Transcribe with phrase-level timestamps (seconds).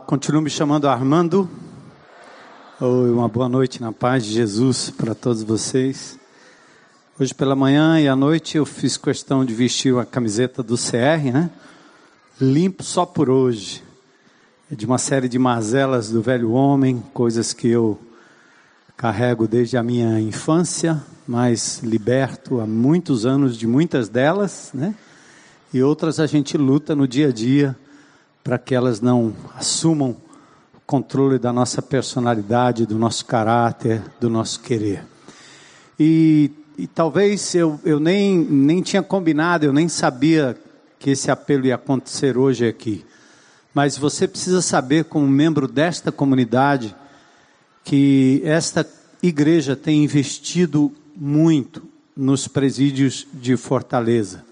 [0.00, 1.48] Continuo me chamando Armando.
[2.80, 6.18] Oi, uma boa noite na paz de Jesus para todos vocês.
[7.20, 11.30] Hoje pela manhã e à noite eu fiz questão de vestir a camiseta do CR,
[11.32, 11.50] né?
[12.40, 13.84] Limpo só por hoje.
[14.72, 18.00] É de uma série de mazelas do velho homem, coisas que eu
[18.96, 24.94] carrego desde a minha infância, mas liberto há muitos anos de muitas delas, né?
[25.72, 27.76] E outras a gente luta no dia a dia
[28.44, 30.10] para que elas não assumam
[30.74, 35.02] o controle da nossa personalidade, do nosso caráter, do nosso querer.
[35.98, 40.54] E, e talvez eu, eu nem, nem tinha combinado, eu nem sabia
[40.98, 43.02] que esse apelo ia acontecer hoje aqui.
[43.72, 46.94] Mas você precisa saber, como membro desta comunidade,
[47.82, 48.86] que esta
[49.22, 51.82] igreja tem investido muito
[52.14, 54.44] nos presídios de Fortaleza,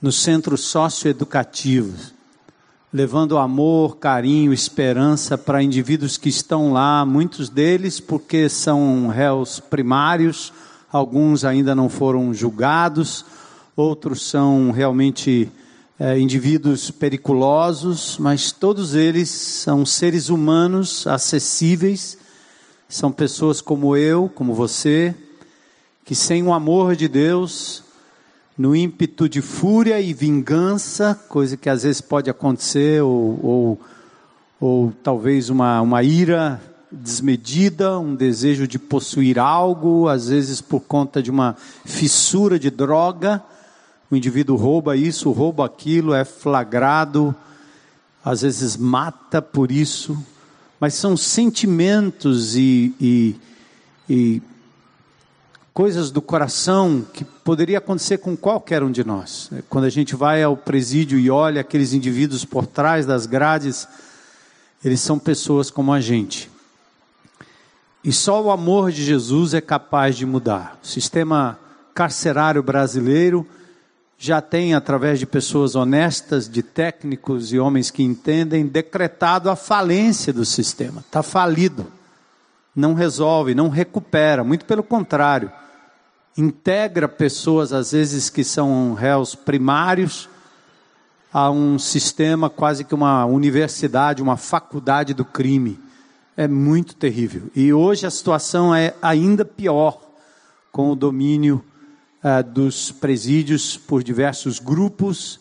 [0.00, 2.19] nos centros socioeducativos
[2.92, 10.52] levando amor, carinho, esperança para indivíduos que estão lá, muitos deles porque são réus primários,
[10.90, 13.24] alguns ainda não foram julgados,
[13.76, 15.48] outros são realmente
[16.00, 22.18] é, indivíduos periculosos, mas todos eles são seres humanos acessíveis,
[22.88, 25.14] são pessoas como eu, como você,
[26.04, 27.84] que sem o amor de Deus
[28.60, 33.80] no ímpeto de fúria e vingança, coisa que às vezes pode acontecer, ou, ou,
[34.60, 36.60] ou talvez uma, uma ira
[36.92, 41.56] desmedida, um desejo de possuir algo, às vezes por conta de uma
[41.86, 43.42] fissura de droga,
[44.10, 47.34] o indivíduo rouba isso, rouba aquilo, é flagrado,
[48.22, 50.22] às vezes mata por isso,
[50.78, 53.36] mas são sentimentos e, e,
[54.06, 54.42] e
[55.80, 59.50] coisas do coração que poderia acontecer com qualquer um de nós.
[59.66, 63.88] Quando a gente vai ao presídio e olha aqueles indivíduos por trás das grades,
[64.84, 66.50] eles são pessoas como a gente.
[68.04, 70.78] E só o amor de Jesus é capaz de mudar.
[70.82, 71.58] O sistema
[71.94, 73.46] carcerário brasileiro
[74.18, 80.30] já tem, através de pessoas honestas, de técnicos e homens que entendem, decretado a falência
[80.30, 81.00] do sistema.
[81.00, 81.86] Está falido.
[82.76, 85.50] Não resolve, não recupera, muito pelo contrário
[86.36, 90.28] integra pessoas, às vezes, que são réus primários,
[91.32, 95.78] a um sistema quase que uma universidade, uma faculdade do crime.
[96.36, 97.42] É muito terrível.
[97.54, 100.00] E hoje a situação é ainda pior
[100.72, 101.64] com o domínio
[102.24, 105.40] uh, dos presídios por diversos grupos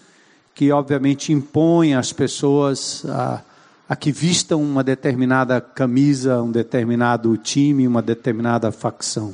[0.53, 3.41] que, obviamente, impõem às pessoas a,
[3.87, 9.33] a que vistam uma determinada camisa, um determinado time, uma determinada facção.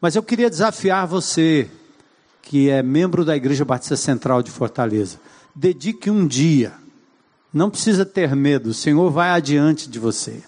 [0.00, 1.70] Mas eu queria desafiar você,
[2.40, 5.20] que é membro da Igreja Batista Central de Fortaleza.
[5.54, 6.72] Dedique um dia.
[7.52, 10.42] Não precisa ter medo, o Senhor vai adiante de você.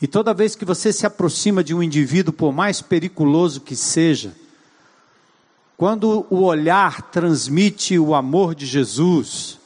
[0.00, 4.34] E toda vez que você se aproxima de um indivíduo, por mais periculoso que seja,
[5.76, 9.58] quando o olhar transmite o amor de Jesus,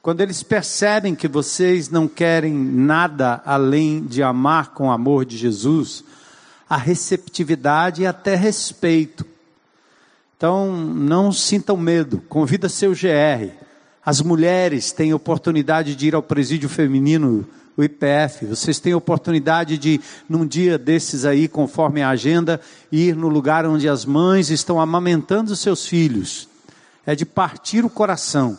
[0.00, 5.36] quando eles percebem que vocês não querem nada além de amar com o amor de
[5.36, 6.04] Jesus,
[6.68, 9.24] a receptividade e até respeito.
[10.36, 13.50] Então, não sintam medo, convida seu GR.
[14.04, 17.46] As mulheres têm oportunidade de ir ao presídio feminino,
[17.76, 18.46] o IPF.
[18.46, 22.60] Vocês têm oportunidade de, num dia desses aí, conforme a agenda,
[22.90, 26.48] ir no lugar onde as mães estão amamentando seus filhos.
[27.04, 28.58] É de partir o coração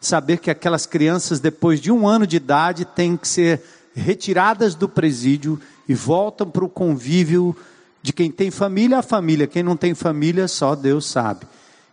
[0.00, 3.62] saber que aquelas crianças, depois de um ano de idade, têm que ser
[3.94, 7.56] retiradas do presídio e voltam para o convívio
[8.02, 11.46] de quem tem família a família, quem não tem família só Deus sabe.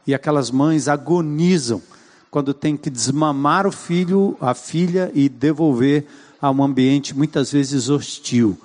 [0.06, 1.82] E aquelas mães agonizam
[2.30, 6.06] quando tem que desmamar o filho, a filha e devolver
[6.42, 8.60] a um ambiente muitas vezes hostil.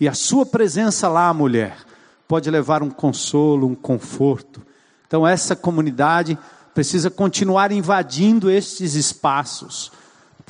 [0.00, 1.76] E a sua presença lá, mulher,
[2.26, 4.62] pode levar um consolo, um conforto.
[5.06, 6.38] Então essa comunidade
[6.72, 9.92] precisa continuar invadindo estes espaços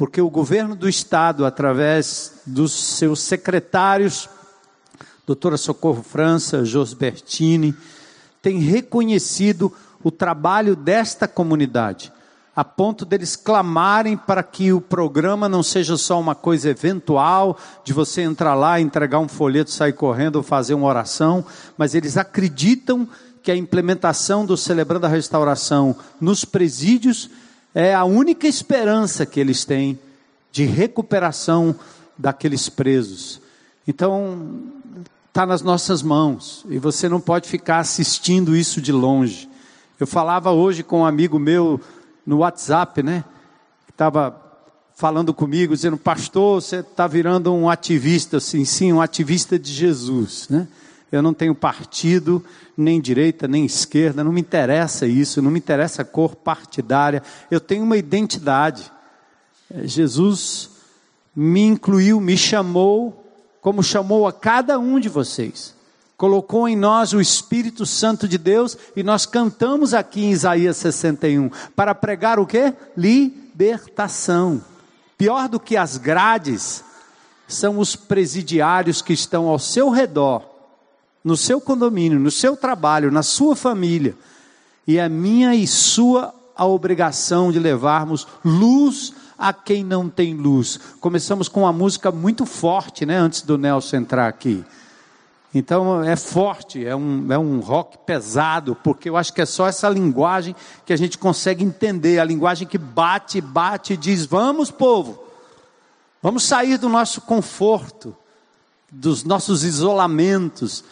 [0.00, 4.30] porque o governo do estado, através dos seus secretários,
[5.26, 7.74] doutora Socorro França, Josbertini,
[8.40, 9.70] tem reconhecido
[10.02, 12.10] o trabalho desta comunidade,
[12.56, 17.92] a ponto deles clamarem para que o programa não seja só uma coisa eventual, de
[17.92, 21.44] você entrar lá, entregar um folheto, sair correndo ou fazer uma oração,
[21.76, 23.06] mas eles acreditam
[23.42, 27.28] que a implementação do Celebrando a Restauração nos presídios
[27.74, 29.98] é a única esperança que eles têm
[30.52, 31.74] de recuperação
[32.18, 33.40] daqueles presos.
[33.86, 34.62] Então,
[35.28, 39.48] está nas nossas mãos e você não pode ficar assistindo isso de longe.
[39.98, 41.80] Eu falava hoje com um amigo meu
[42.26, 43.24] no WhatsApp, né?
[43.88, 44.40] Estava
[44.94, 50.48] falando comigo, dizendo: Pastor, você está virando um ativista, assim, sim, um ativista de Jesus,
[50.48, 50.66] né?
[51.12, 52.44] Eu não tenho partido,
[52.76, 57.60] nem direita, nem esquerda, não me interessa isso, não me interessa a cor partidária, eu
[57.60, 58.90] tenho uma identidade.
[59.72, 60.70] É, Jesus
[61.34, 63.24] me incluiu, me chamou,
[63.60, 65.74] como chamou a cada um de vocês.
[66.16, 71.50] Colocou em nós o Espírito Santo de Deus e nós cantamos aqui em Isaías 61
[71.74, 72.74] para pregar o que?
[72.96, 74.62] Libertação.
[75.16, 76.84] Pior do que as grades
[77.48, 80.49] são os presidiários que estão ao seu redor
[81.24, 84.16] no seu condomínio, no seu trabalho, na sua família.
[84.86, 90.78] E é minha e sua a obrigação de levarmos luz a quem não tem luz.
[91.00, 94.62] Começamos com uma música muito forte, né, antes do Nelson entrar aqui.
[95.54, 99.66] Então é forte, é um, é um rock pesado, porque eu acho que é só
[99.66, 104.70] essa linguagem que a gente consegue entender, a linguagem que bate, bate e diz: vamos,
[104.70, 105.24] povo,
[106.22, 108.14] vamos sair do nosso conforto,
[108.90, 110.84] dos nossos isolamentos,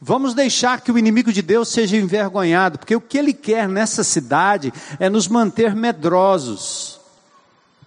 [0.00, 4.04] Vamos deixar que o inimigo de Deus seja envergonhado, porque o que ele quer nessa
[4.04, 7.00] cidade é nos manter medrosos,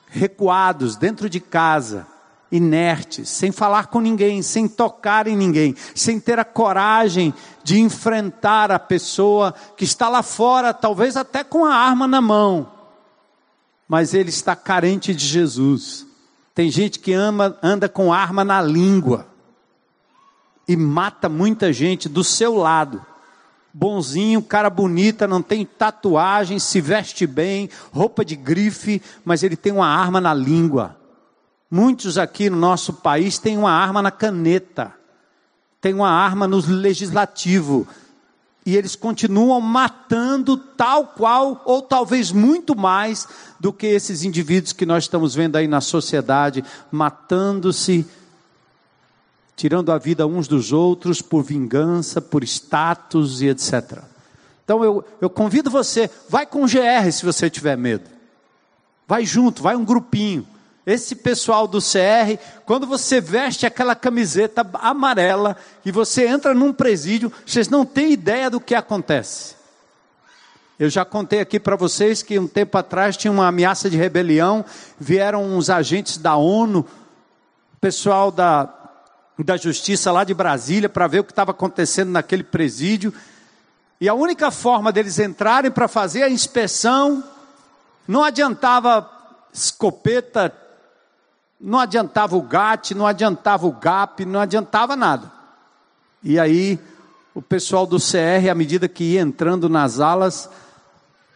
[0.08, 2.06] recuados dentro de casa,
[2.52, 8.72] inertes, sem falar com ninguém, sem tocar em ninguém, sem ter a coragem de enfrentar
[8.72, 12.70] a pessoa que está lá fora, talvez até com a arma na mão,
[13.88, 16.06] mas ele está carente de Jesus.
[16.54, 19.31] Tem gente que ama, anda com arma na língua
[20.72, 23.06] e mata muita gente do seu lado.
[23.74, 29.74] Bonzinho, cara bonita, não tem tatuagem, se veste bem, roupa de grife, mas ele tem
[29.74, 30.96] uma arma na língua.
[31.70, 34.94] Muitos aqui no nosso país têm uma arma na caneta,
[35.82, 37.86] tem uma arma no legislativo,
[38.66, 43.28] e eles continuam matando tal qual, ou talvez muito mais,
[43.60, 48.08] do que esses indivíduos que nós estamos vendo aí na sociedade, matando-se
[49.62, 54.00] tirando a vida uns dos outros por vingança, por status e etc.
[54.64, 58.10] Então eu, eu convido você, vai com o GR se você tiver medo.
[59.08, 60.48] Vai junto, vai um grupinho.
[60.84, 65.56] Esse pessoal do CR, quando você veste aquela camiseta amarela
[65.86, 69.54] e você entra num presídio, vocês não têm ideia do que acontece.
[70.80, 74.66] Eu já contei aqui para vocês que um tempo atrás tinha uma ameaça de rebelião,
[75.00, 76.84] vieram uns agentes da ONU,
[77.80, 78.81] pessoal da
[79.44, 83.14] da Justiça lá de Brasília para ver o que estava acontecendo naquele presídio.
[84.00, 87.24] E a única forma deles entrarem para fazer a inspeção
[88.08, 89.10] não adiantava
[89.54, 90.54] escopeta,
[91.60, 95.32] não adiantava o GAT, não adiantava o GAP, não adiantava nada.
[96.24, 96.80] E aí
[97.34, 100.50] o pessoal do CR, à medida que ia entrando nas alas,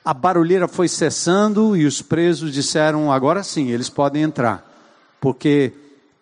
[0.04, 4.64] a barulheira foi cessando e os presos disseram: agora sim, eles podem entrar,
[5.22, 5.74] porque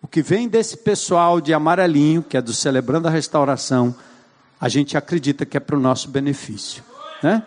[0.04, 3.96] o que vem desse pessoal de amarelinho, que é do Celebrando a Restauração,
[4.60, 6.84] a gente acredita que é para o nosso benefício.
[7.22, 7.42] Né?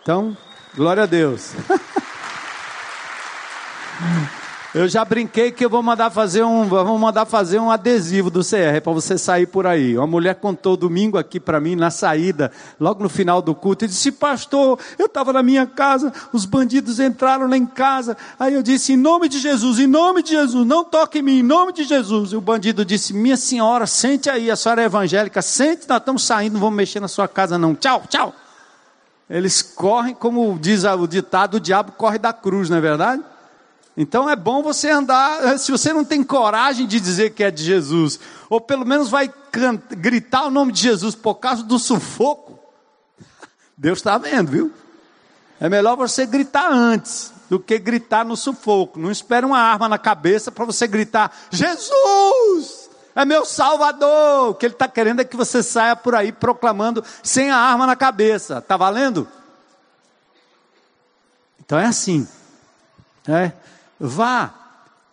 [0.00, 0.36] Então,
[0.76, 1.54] glória a Deus.
[4.74, 8.40] Eu já brinquei que eu vou mandar fazer um, vou mandar fazer um adesivo do
[8.40, 9.96] CR para você sair por aí.
[9.96, 13.88] Uma mulher contou domingo aqui para mim na saída, logo no final do culto, e
[13.88, 18.14] disse: "Pastor, eu estava na minha casa, os bandidos entraram lá em casa".
[18.38, 21.38] Aí eu disse: "Em nome de Jesus, em nome de Jesus, não toque em mim,
[21.38, 22.32] em nome de Jesus".
[22.32, 26.24] E o bandido disse: "Minha senhora, sente aí, a senhora é evangélica, sente, nós estamos
[26.24, 27.74] saindo, não vamos mexer na sua casa não.
[27.74, 28.34] Tchau, tchau".
[29.30, 33.22] Eles correm como diz o ditado, o diabo corre da cruz, não é verdade?
[34.00, 37.64] Então é bom você andar, se você não tem coragem de dizer que é de
[37.64, 39.28] Jesus, ou pelo menos vai
[39.90, 42.60] gritar o nome de Jesus por causa do sufoco,
[43.76, 44.72] Deus está vendo, viu?
[45.58, 49.00] É melhor você gritar antes do que gritar no sufoco.
[49.00, 54.50] Não espere uma arma na cabeça para você gritar: Jesus é meu Salvador.
[54.50, 57.84] O que ele está querendo é que você saia por aí proclamando sem a arma
[57.84, 58.60] na cabeça.
[58.60, 59.26] Tá valendo?
[61.58, 62.28] Então é assim.
[63.26, 63.50] É.
[63.98, 64.54] Vá.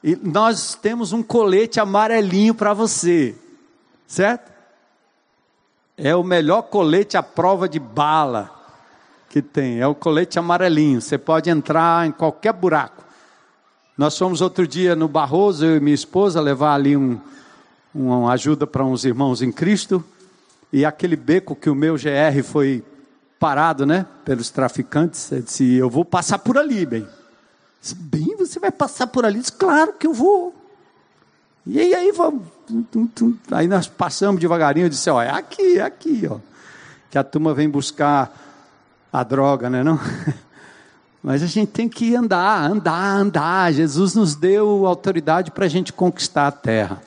[0.03, 3.35] E nós temos um colete amarelinho para você.
[4.07, 4.51] Certo?
[5.97, 8.51] É o melhor colete à prova de bala
[9.29, 9.79] que tem.
[9.79, 11.01] É o colete amarelinho.
[11.01, 13.03] Você pode entrar em qualquer buraco.
[13.97, 17.19] Nós fomos outro dia no Barroso, eu e minha esposa, levar ali um,
[17.93, 20.03] uma ajuda para uns irmãos em Cristo.
[20.71, 22.83] E aquele beco que o meu GR foi
[23.39, 27.07] parado, né, pelos traficantes, eu disse: Eu vou passar por ali, bem.
[27.95, 29.39] Bem, você vai passar por ali?
[29.39, 30.53] Disse, claro que eu vou.
[31.65, 32.43] E aí, aí vamos.
[33.51, 36.37] Aí nós passamos devagarinho, eu disse, ó, é aqui, é aqui, ó.
[37.09, 38.35] Que a turma vem buscar
[39.11, 39.99] a droga, né não?
[41.23, 43.73] Mas a gente tem que andar, andar, andar.
[43.73, 47.01] Jesus nos deu autoridade para a gente conquistar a terra.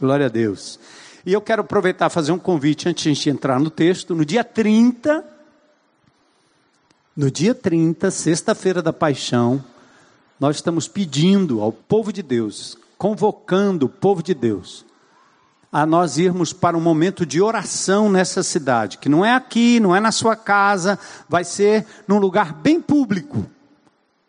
[0.00, 0.80] Glória a Deus.
[1.26, 4.14] E eu quero aproveitar e fazer um convite antes de a gente entrar no texto.
[4.14, 5.22] No dia 30,
[7.14, 9.62] no dia 30, sexta-feira da paixão,
[10.38, 14.84] nós estamos pedindo ao povo de Deus, convocando o povo de Deus,
[15.70, 19.94] a nós irmos para um momento de oração nessa cidade, que não é aqui, não
[19.94, 23.44] é na sua casa, vai ser num lugar bem público.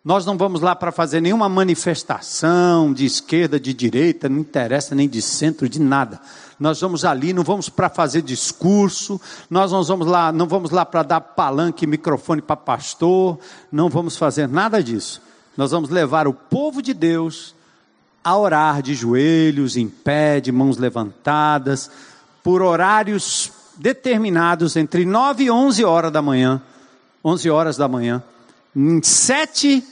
[0.03, 5.07] Nós não vamos lá para fazer nenhuma manifestação de esquerda, de direita, não interessa nem
[5.07, 6.19] de centro, de nada.
[6.59, 10.85] Nós vamos ali, não vamos para fazer discurso, nós não vamos lá, não vamos lá
[10.85, 13.39] para dar palanque, microfone para pastor,
[13.71, 15.21] não vamos fazer nada disso.
[15.59, 17.53] Nós vamos levar o povo de Deus
[18.23, 21.91] a orar de joelhos, em pé, de mãos levantadas,
[22.41, 26.61] por horários determinados entre 9 e 11 horas da manhã,
[27.25, 28.23] 11 horas da manhã,
[28.73, 29.83] em sete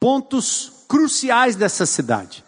[0.00, 2.42] pontos cruciais dessa cidade.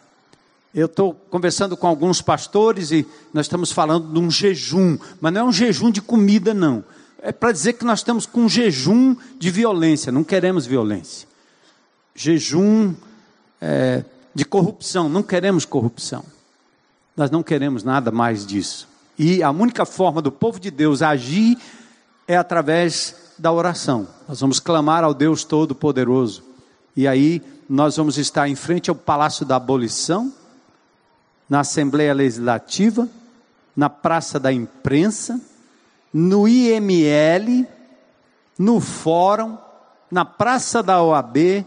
[0.75, 5.41] Eu estou conversando com alguns pastores e nós estamos falando de um jejum, mas não
[5.43, 6.83] é um jejum de comida, não.
[7.21, 11.29] É para dizer que nós estamos com um jejum de violência, não queremos violência.
[12.15, 12.95] Jejum
[13.61, 16.25] é, de corrupção, não queremos corrupção.
[17.17, 18.89] Nós não queremos nada mais disso.
[19.19, 21.59] E a única forma do povo de Deus agir
[22.27, 24.07] é através da oração.
[24.29, 26.43] Nós vamos clamar ao Deus Todo-Poderoso.
[26.97, 30.33] E aí nós vamos estar em frente ao Palácio da Abolição,
[31.49, 33.09] na Assembleia Legislativa,
[33.77, 35.41] na Praça da Imprensa,
[36.13, 37.67] no IML,
[38.59, 39.57] no Fórum,
[40.11, 41.65] na Praça da OAB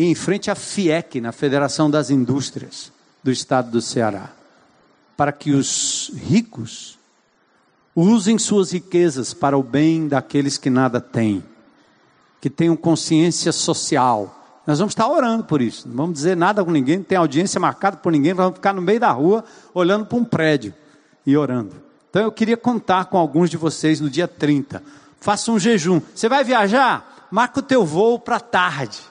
[0.00, 2.90] e em frente à FIEC, na Federação das Indústrias
[3.22, 4.30] do Estado do Ceará,
[5.14, 6.98] para que os ricos
[7.94, 11.44] usem suas riquezas para o bem daqueles que nada têm,
[12.40, 15.86] que tenham consciência social, nós vamos estar orando por isso.
[15.86, 18.80] Não vamos dizer nada com ninguém, não tem audiência marcada por ninguém, vamos ficar no
[18.80, 20.72] meio da rua olhando para um prédio
[21.26, 21.76] e orando.
[22.08, 24.82] Então eu queria contar com alguns de vocês no dia 30.
[25.20, 26.00] Faça um jejum.
[26.14, 27.28] Você vai viajar?
[27.30, 29.09] Marca o teu voo para tarde.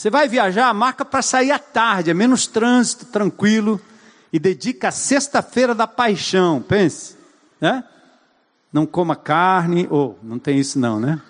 [0.00, 0.72] Você vai viajar?
[0.72, 3.78] Marca para sair à tarde, é menos trânsito, tranquilo.
[4.32, 7.18] E dedica a sexta-feira da paixão, pense.
[7.60, 7.84] Né?
[8.72, 11.20] Não coma carne, ou oh, não tem isso não, né?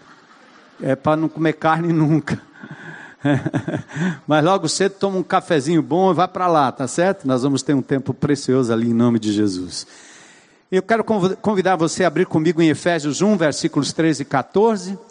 [0.81, 2.41] É para não comer carne nunca.
[4.25, 7.27] Mas logo cedo toma um cafezinho bom e vai para lá, tá certo?
[7.27, 9.85] Nós vamos ter um tempo precioso ali em nome de Jesus.
[10.71, 15.10] Eu quero convidar você a abrir comigo em Efésios 1, versículos 13 e 14.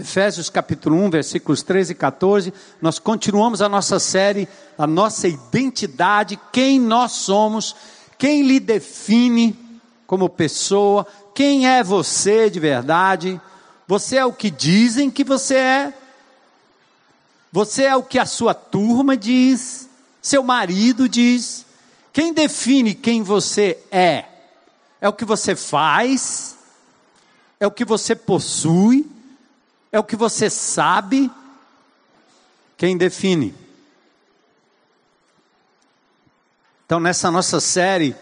[0.00, 2.54] Efésios capítulo 1, versículos 13 e 14.
[2.80, 4.46] Nós continuamos a nossa série,
[4.78, 7.74] a nossa identidade, quem nós somos,
[8.16, 9.58] quem lhe define
[10.06, 13.40] como pessoa, quem é você de verdade.
[13.88, 15.94] Você é o que dizem que você é,
[17.50, 19.88] você é o que a sua turma diz,
[20.22, 21.66] seu marido diz.
[22.12, 24.26] Quem define quem você é?
[25.00, 26.56] É o que você faz?
[27.58, 29.17] É o que você possui?
[29.90, 31.30] É o que você sabe?
[32.76, 33.54] Quem define?
[36.84, 38.14] Então, nessa nossa série,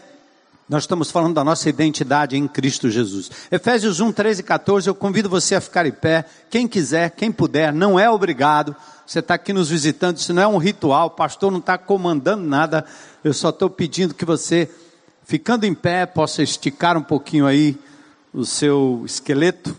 [0.68, 3.30] nós estamos falando da nossa identidade em Cristo Jesus.
[3.50, 6.24] Efésios 1, 13 e 14, eu convido você a ficar em pé.
[6.50, 8.74] Quem quiser, quem puder, não é obrigado.
[9.06, 12.42] Você está aqui nos visitando, isso não é um ritual, o pastor não está comandando
[12.42, 12.84] nada.
[13.22, 14.68] Eu só estou pedindo que você,
[15.24, 17.78] ficando em pé, possa esticar um pouquinho aí
[18.32, 19.76] o seu esqueleto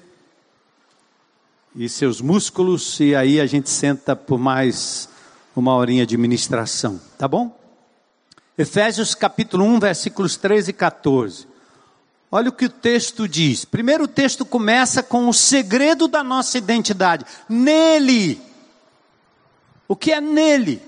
[1.79, 5.07] e seus músculos, e aí a gente senta por mais
[5.55, 7.55] uma horinha de ministração, tá bom?
[8.57, 11.48] Efésios capítulo 1, versículos 13 e 14.
[12.31, 13.63] Olha o que o texto diz.
[13.63, 17.24] Primeiro o texto começa com o segredo da nossa identidade.
[17.48, 18.41] Nele.
[19.88, 20.81] O que é nele?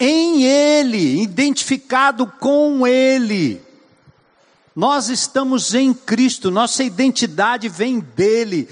[0.00, 3.60] Em ele, identificado com ele.
[4.74, 8.66] Nós estamos em Cristo, nossa identidade vem dele.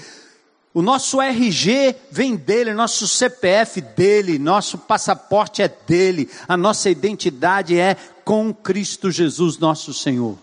[0.75, 7.79] O nosso RG vem dele, nosso CPF dele, nosso passaporte é dele, a nossa identidade
[7.79, 10.37] é com Cristo Jesus, nosso Senhor.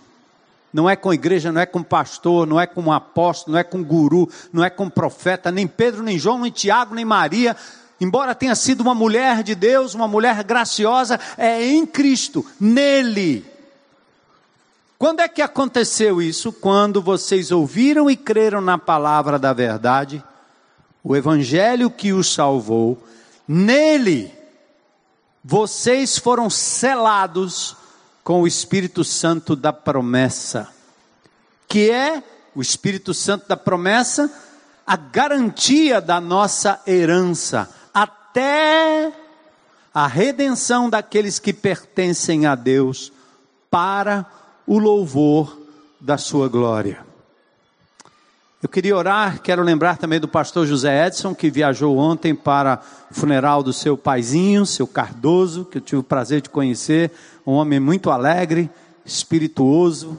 [0.72, 3.84] Não é com igreja, não é com pastor, não é com apóstolo, não é com
[3.84, 7.54] guru, não é com profeta, nem Pedro, nem João, nem Tiago, nem Maria.
[8.00, 13.51] Embora tenha sido uma mulher de Deus, uma mulher graciosa, é em Cristo, nele.
[15.02, 16.52] Quando é que aconteceu isso?
[16.52, 20.22] Quando vocês ouviram e creram na palavra da verdade,
[21.02, 23.02] o evangelho que os salvou,
[23.48, 24.32] nele
[25.42, 27.76] vocês foram selados
[28.22, 30.68] com o Espírito Santo da promessa,
[31.66, 32.22] que é
[32.54, 34.32] o Espírito Santo da promessa,
[34.86, 39.12] a garantia da nossa herança até
[39.92, 43.12] a redenção daqueles que pertencem a Deus
[43.68, 44.41] para o
[44.78, 45.58] louvor
[46.00, 47.12] da sua glória.
[48.62, 53.14] Eu queria orar, quero lembrar também do pastor José Edson, que viajou ontem para o
[53.14, 57.10] funeral do seu paizinho, seu Cardoso, que eu tive o prazer de conhecer,
[57.44, 58.70] um homem muito alegre,
[59.04, 60.16] espirituoso,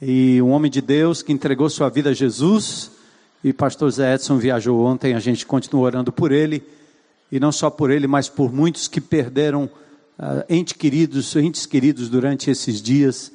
[0.00, 2.90] e um homem de Deus que entregou sua vida a Jesus.
[3.44, 6.66] E pastor José Edson viajou ontem, a gente continua orando por ele,
[7.30, 9.64] e não só por ele, mas por muitos que perderam
[10.18, 13.30] uh, entes queridos, entes queridos durante esses dias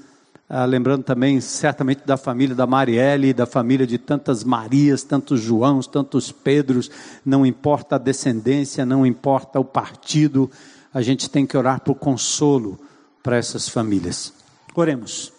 [0.56, 5.88] ah, lembrando também, certamente, da família da Marielle, da família de tantas Marias, tantos Joãos,
[5.88, 6.92] tantos Pedros,
[7.26, 10.52] não importa a descendência, não importa o partido,
[10.94, 12.80] a gente tem que orar por consolo
[13.24, 14.32] para essas famílias.
[14.76, 15.34] Oremos.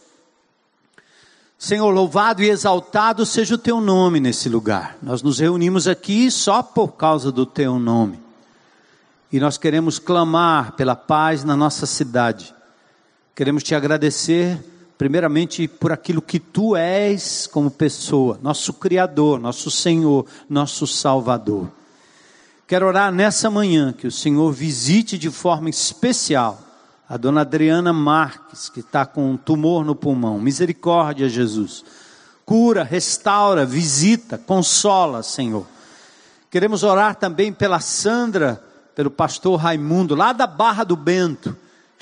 [1.56, 4.99] Senhor, louvado e exaltado seja o teu nome nesse lugar.
[5.00, 8.18] Nós nos reunimos aqui só por causa do teu nome.
[9.30, 12.52] E nós queremos clamar pela paz na nossa cidade.
[13.33, 14.74] Queremos te agradecer
[15.04, 21.70] primeiramente por aquilo que tu és como pessoa, nosso Criador, nosso Senhor, nosso Salvador.
[22.66, 26.59] Quero orar nessa manhã que o Senhor visite de forma especial
[27.07, 30.40] a dona Adriana Marques, que está com um tumor no pulmão.
[30.40, 31.85] Misericórdia, Jesus.
[32.46, 35.66] Cura, restaura, visita, consola, Senhor.
[36.50, 41.55] Queremos orar também pela Sandra, pelo pastor Raimundo, lá da Barra do Bento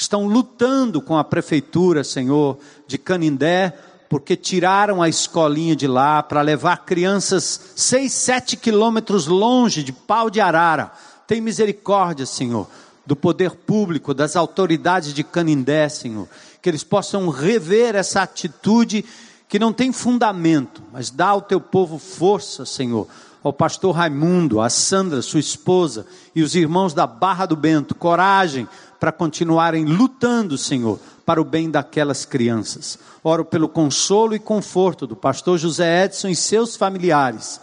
[0.02, 3.76] estão lutando com a prefeitura, Senhor, de Canindé,
[4.08, 10.28] porque tiraram a escolinha de lá para levar crianças seis, sete quilômetros longe de pau
[10.28, 10.92] de arara.
[11.26, 12.68] Tem misericórdia, Senhor,
[13.06, 16.28] do poder público, das autoridades de Canindé, Senhor,
[16.60, 19.04] que eles possam rever essa atitude
[19.48, 23.06] que não tem fundamento, mas dá ao teu povo força, Senhor.
[23.42, 28.68] Ao pastor Raimundo, a Sandra, sua esposa, e os irmãos da Barra do Bento, coragem
[29.02, 32.96] para continuarem lutando, Senhor, para o bem daquelas crianças.
[33.24, 37.60] Oro pelo consolo e conforto do pastor José Edson e seus familiares,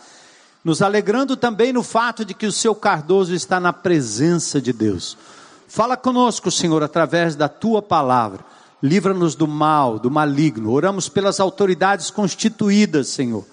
[0.65, 5.17] nos alegrando também no fato de que o seu Cardoso está na presença de Deus.
[5.65, 8.43] Fala conosco, Senhor, através da tua palavra.
[8.83, 10.73] Livra-nos do mal, do maligno.
[10.73, 13.45] Oramos pelas autoridades constituídas, Senhor.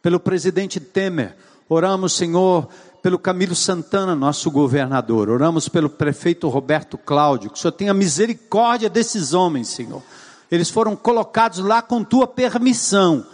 [0.00, 1.36] Pelo presidente Temer.
[1.68, 2.66] Oramos, Senhor,
[3.02, 5.28] pelo Camilo Santana, nosso governador.
[5.28, 7.50] Oramos pelo prefeito Roberto Cláudio.
[7.50, 10.02] Que o Senhor tenha misericórdia desses homens, Senhor.
[10.50, 13.26] Eles foram colocados lá com tua permissão.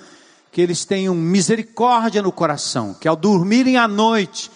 [0.51, 2.95] Que eles tenham misericórdia no coração.
[2.95, 4.51] Que ao dormirem à noite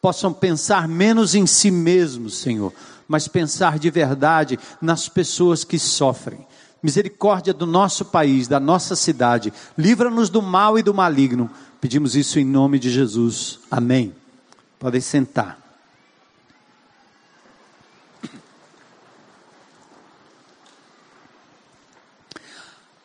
[0.00, 2.72] possam pensar menos em si mesmos, Senhor.
[3.08, 6.46] Mas pensar de verdade nas pessoas que sofrem
[6.82, 11.50] misericórdia do nosso país, da nossa cidade, livra-nos do mal e do maligno.
[11.80, 13.58] Pedimos isso em nome de Jesus.
[13.70, 14.19] Amém.
[14.80, 15.58] Podem sentar.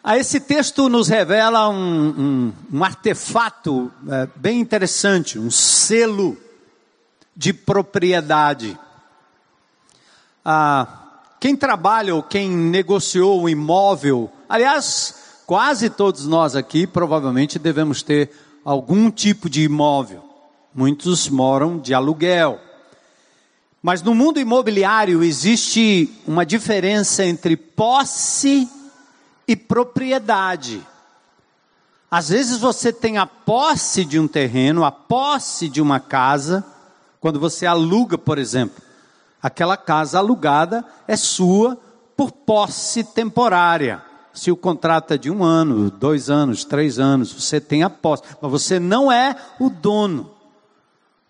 [0.01, 1.73] Ah, esse texto nos revela um,
[2.07, 6.37] um, um artefato é, bem interessante, um selo
[7.35, 8.79] de propriedade.
[10.45, 10.87] Ah,
[11.41, 18.31] quem trabalha ou quem negociou um imóvel, aliás, quase todos nós aqui provavelmente devemos ter
[18.63, 20.24] algum tipo de imóvel.
[20.77, 22.59] Muitos moram de aluguel.
[23.81, 28.69] Mas no mundo imobiliário existe uma diferença entre posse
[29.47, 30.85] e propriedade.
[32.11, 36.61] Às vezes você tem a posse de um terreno, a posse de uma casa,
[37.21, 38.83] quando você aluga, por exemplo.
[39.41, 41.79] Aquela casa alugada é sua
[42.17, 44.03] por posse temporária.
[44.33, 48.23] Se o contrato é de um ano, dois anos, três anos, você tem a posse,
[48.41, 50.34] mas você não é o dono.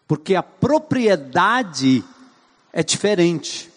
[0.08, 2.04] Porque a propriedade
[2.72, 3.72] é diferente.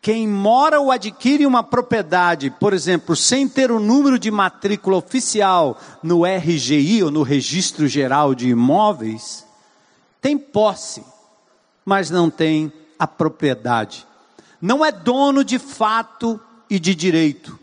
[0.00, 5.78] Quem mora ou adquire uma propriedade, por exemplo, sem ter o número de matrícula oficial
[6.02, 9.46] no RGI ou no Registro Geral de Imóveis,
[10.20, 11.04] tem posse,
[11.84, 14.04] mas não tem a propriedade.
[14.60, 17.58] Não é dono de fato e de direito.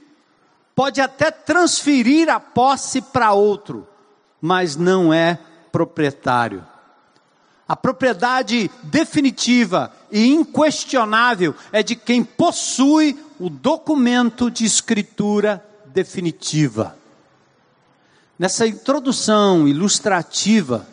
[0.74, 3.86] Pode até transferir a posse para outro,
[4.42, 5.38] mas não é
[5.74, 6.66] proprietário.
[7.70, 16.98] A propriedade definitiva e inquestionável é de quem possui o documento de escritura definitiva.
[18.40, 20.88] Nessa introdução ilustrativa,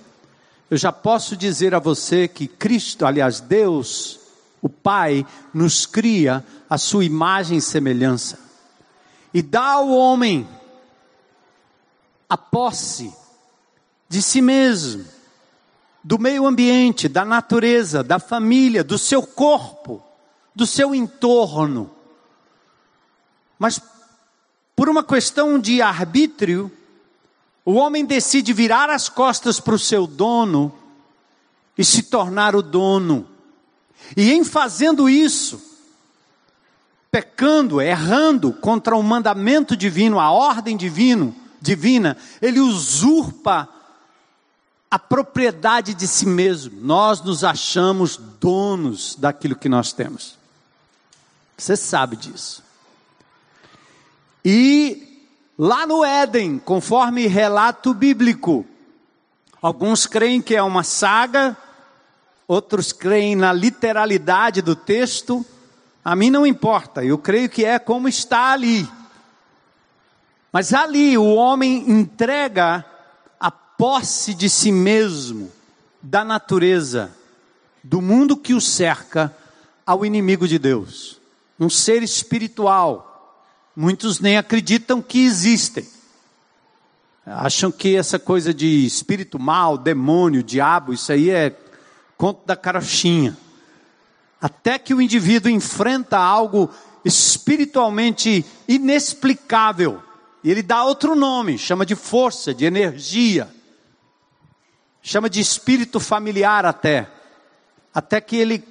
[0.71, 4.21] eu já posso dizer a você que Cristo, aliás, Deus,
[4.61, 8.39] o Pai, nos cria a sua imagem e semelhança
[9.33, 10.47] e dá ao homem
[12.29, 13.11] a posse
[14.11, 15.16] de si mesmo
[16.07, 20.01] do meio ambiente, da natureza, da família, do seu corpo,
[20.55, 21.91] do seu entorno.
[23.59, 23.81] Mas
[24.77, 26.71] por uma questão de arbítrio,
[27.65, 30.73] o homem decide virar as costas para o seu dono
[31.77, 33.27] e se tornar o dono.
[34.17, 35.61] E em fazendo isso,
[37.11, 43.69] pecando, errando contra o mandamento divino, a ordem divino, divina, ele usurpa
[44.91, 46.81] a propriedade de si mesmo.
[46.81, 50.39] Nós nos achamos donos daquilo que nós temos.
[51.57, 52.63] Você sabe disso.
[54.45, 55.27] E
[55.59, 58.65] lá no Éden, conforme relato bíblico,
[59.61, 61.57] alguns creem que é uma saga,
[62.47, 65.45] outros creem na literalidade do texto.
[66.05, 68.89] A mim não importa, eu creio que é como está ali.
[70.53, 72.85] Mas ali o homem entrega
[73.77, 75.53] posse de si mesmo,
[76.03, 77.11] da natureza,
[77.83, 79.35] do mundo que o cerca,
[79.85, 81.21] ao inimigo de Deus.
[81.59, 83.45] Um ser espiritual.
[83.75, 85.87] Muitos nem acreditam que existem.
[87.25, 91.57] Acham que essa coisa de espírito mal, demônio, diabo, isso aí é
[92.17, 93.37] conto da carochinha.
[94.41, 96.71] Até que o indivíduo enfrenta algo
[97.05, 100.03] espiritualmente inexplicável.
[100.43, 103.56] E ele dá outro nome, chama de força, de energia
[105.07, 107.09] chama de espírito familiar até,
[107.95, 108.65] até que ele,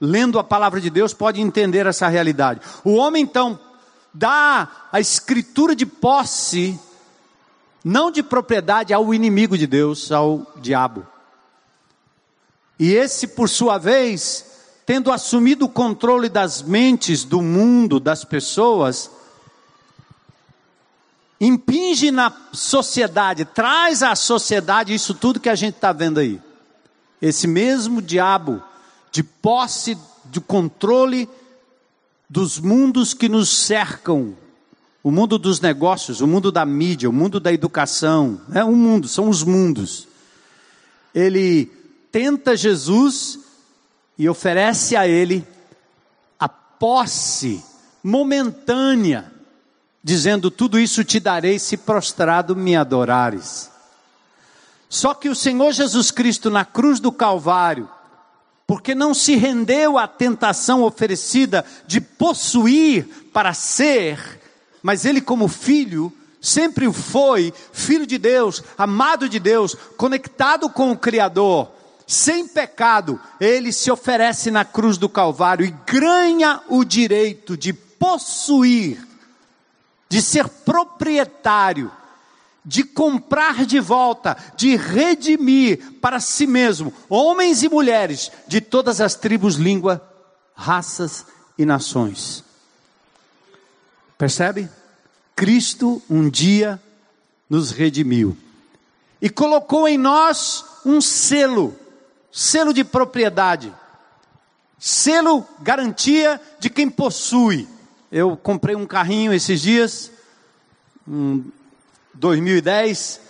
[0.00, 2.62] lendo a palavra de Deus, pode entender essa realidade.
[2.82, 3.60] O homem então
[4.12, 6.80] dá a escritura de posse,
[7.84, 11.06] não de propriedade, ao inimigo de Deus, ao diabo.
[12.78, 14.46] E esse, por sua vez,
[14.86, 19.10] tendo assumido o controle das mentes, do mundo, das pessoas,
[21.40, 26.40] impinge na sociedade, traz à sociedade isso tudo que a gente está vendo aí.
[27.22, 28.62] Esse mesmo diabo
[29.12, 31.28] de posse, de controle
[32.28, 34.36] dos mundos que nos cercam,
[35.02, 39.08] o mundo dos negócios, o mundo da mídia, o mundo da educação, é um mundo,
[39.08, 40.08] são os mundos.
[41.14, 41.66] Ele
[42.10, 43.38] tenta Jesus
[44.18, 45.46] e oferece a ele
[46.38, 47.62] a posse
[48.02, 49.37] momentânea
[50.08, 53.70] dizendo: Tudo isso te darei se prostrado me adorares.
[54.88, 57.86] Só que o Senhor Jesus Cristo na cruz do Calvário,
[58.66, 64.40] porque não se rendeu à tentação oferecida de possuir para ser,
[64.82, 70.96] mas ele, como filho, sempre foi filho de Deus, amado de Deus, conectado com o
[70.96, 71.70] Criador,
[72.06, 79.07] sem pecado, ele se oferece na cruz do Calvário e ganha o direito de possuir
[80.08, 81.90] de ser proprietário,
[82.64, 89.14] de comprar de volta, de redimir para si mesmo homens e mulheres de todas as
[89.14, 90.02] tribos, língua,
[90.54, 92.44] raças e nações.
[94.16, 94.68] Percebe?
[95.36, 96.82] Cristo um dia
[97.48, 98.36] nos redimiu
[99.20, 101.76] e colocou em nós um selo,
[102.30, 103.72] selo de propriedade,
[104.78, 107.68] selo garantia de quem possui.
[108.10, 110.10] Eu comprei um carrinho esses dias,
[111.06, 111.44] um
[112.14, 113.20] 2010,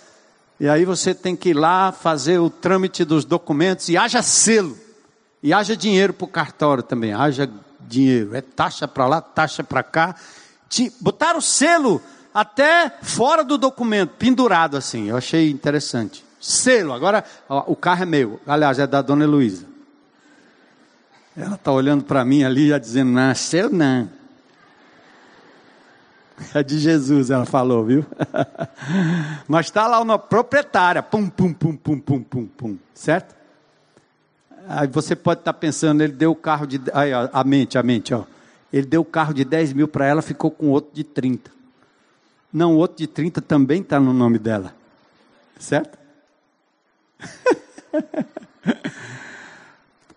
[0.57, 4.77] e aí você tem que ir lá fazer o trâmite dos documentos e haja selo,
[5.43, 7.49] e haja dinheiro para o cartório também, haja
[7.81, 10.15] dinheiro, é taxa para lá, taxa para cá.
[11.01, 12.01] Botaram o selo
[12.33, 16.23] até fora do documento, pendurado assim, eu achei interessante.
[16.39, 19.65] Selo, agora ó, o carro é meu, aliás, é da dona Heloísa.
[21.35, 24.18] Ela está olhando para mim ali, já dizendo, não, seu não.
[26.53, 28.05] É de Jesus, ela falou, viu?
[29.47, 33.35] Mas está lá uma proprietária, pum, pum, pum, pum, pum, pum, pum, certo?
[34.67, 36.79] Aí você pode estar tá pensando, ele deu o carro de.
[36.93, 38.23] Aí, ó, a mente, a mente, ó.
[38.71, 41.51] Ele deu o carro de 10 mil para ela, ficou com outro de 30.
[42.53, 44.75] Não, outro de 30 também está no nome dela.
[45.59, 45.97] Certo?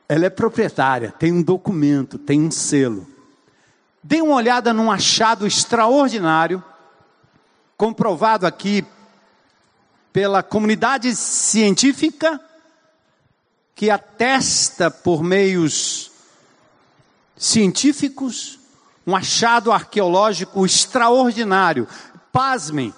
[0.08, 3.06] ela é proprietária, tem um documento, tem um selo.
[4.02, 6.62] Dê uma olhada num achado extraordinário,
[7.76, 8.84] comprovado aqui
[10.12, 12.40] pela comunidade científica,
[13.74, 16.10] que atesta por meios
[17.36, 18.58] científicos
[19.06, 21.88] um achado arqueológico extraordinário.
[22.32, 22.94] Pasmem,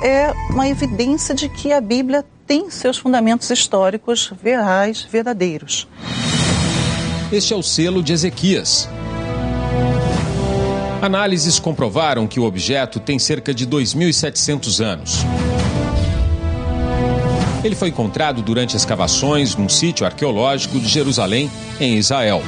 [0.02, 5.86] É uma evidência de que a Bíblia tem seus fundamentos históricos reais, verdadeiros.
[7.30, 8.88] Este é o selo de Ezequias.
[11.00, 15.24] Análises comprovaram que o objeto tem cerca de 2.700 anos.
[17.64, 22.42] Ele foi encontrado durante escavações num sítio arqueológico de Jerusalém, em Israel.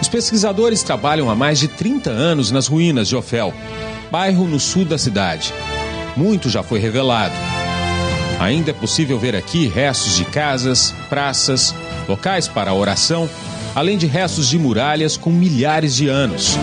[0.00, 3.52] Os pesquisadores trabalham há mais de 30 anos nas ruínas de Ofel,
[4.10, 5.52] bairro no sul da cidade.
[6.16, 7.34] Muito já foi revelado.
[8.38, 11.74] Ainda é possível ver aqui restos de casas, praças,
[12.08, 13.28] locais para oração,
[13.74, 16.56] além de restos de muralhas com milhares de anos.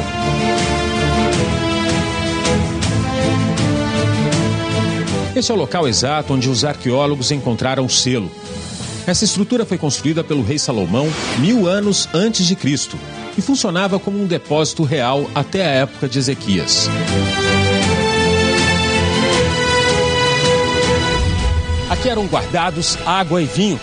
[5.36, 8.32] Esse é o local exato onde os arqueólogos encontraram o selo.
[9.06, 12.98] Essa estrutura foi construída pelo rei Salomão mil anos antes de Cristo
[13.38, 16.90] e funcionava como um depósito real até a época de Ezequias.
[21.90, 23.80] Aqui eram guardados água e vinho,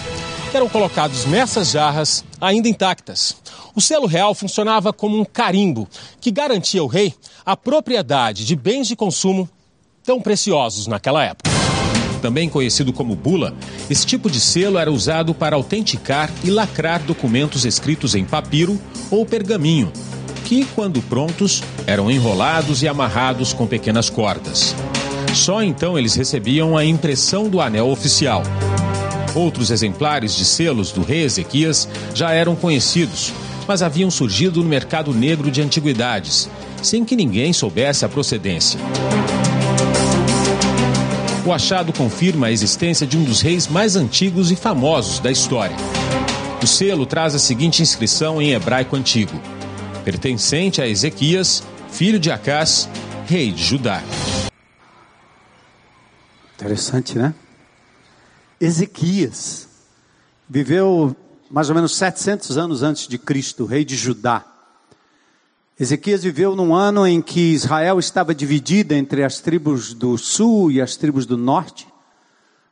[0.50, 3.36] que eram colocados nessas jarras ainda intactas.
[3.74, 5.88] O selo real funcionava como um carimbo
[6.20, 7.14] que garantia ao rei
[7.46, 9.48] a propriedade de bens de consumo
[10.04, 11.51] tão preciosos naquela época.
[12.22, 13.52] Também conhecido como bula,
[13.90, 18.80] esse tipo de selo era usado para autenticar e lacrar documentos escritos em papiro
[19.10, 19.92] ou pergaminho,
[20.44, 24.72] que, quando prontos, eram enrolados e amarrados com pequenas cordas.
[25.34, 28.44] Só então eles recebiam a impressão do anel oficial.
[29.34, 33.32] Outros exemplares de selos do rei Ezequias já eram conhecidos,
[33.66, 36.48] mas haviam surgido no mercado negro de antiguidades,
[36.82, 38.78] sem que ninguém soubesse a procedência.
[41.44, 45.74] O achado confirma a existência de um dos reis mais antigos e famosos da história.
[46.62, 49.32] O selo traz a seguinte inscrição em hebraico antigo:
[50.04, 52.88] pertencente a Ezequias, filho de Acás,
[53.26, 54.00] rei de Judá.
[56.54, 57.34] Interessante, né?
[58.60, 59.68] Ezequias
[60.48, 61.16] viveu
[61.50, 64.51] mais ou menos 700 anos antes de Cristo, rei de Judá.
[65.82, 70.80] Ezequias viveu num ano em que Israel estava dividida entre as tribos do sul e
[70.80, 71.88] as tribos do norte.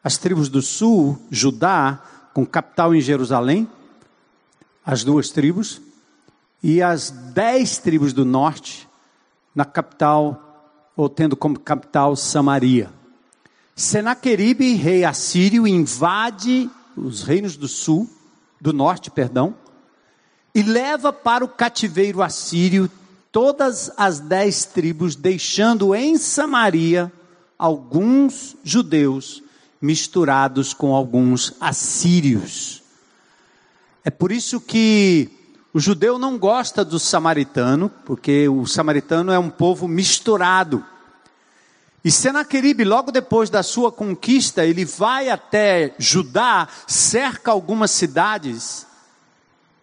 [0.01, 2.01] As tribos do sul, Judá,
[2.33, 3.69] com capital em Jerusalém,
[4.87, 5.83] as duas tribos,
[6.63, 8.89] e as dez tribos do norte,
[9.53, 12.93] na capital, ou tendo como capital Samaria.
[13.75, 18.09] Senaqueribe, rei assírio, invade os reinos do sul,
[18.61, 19.57] do norte, perdão,
[20.55, 22.89] e leva para o cativeiro assírio
[23.33, 27.13] todas as dez tribos, deixando em Samaria
[27.59, 29.43] alguns judeus
[29.81, 32.83] misturados com alguns assírios.
[34.05, 35.31] É por isso que
[35.73, 40.85] o judeu não gosta do samaritano, porque o samaritano é um povo misturado.
[42.05, 48.87] E Senaqueribe, logo depois da sua conquista, ele vai até Judá, cerca algumas cidades,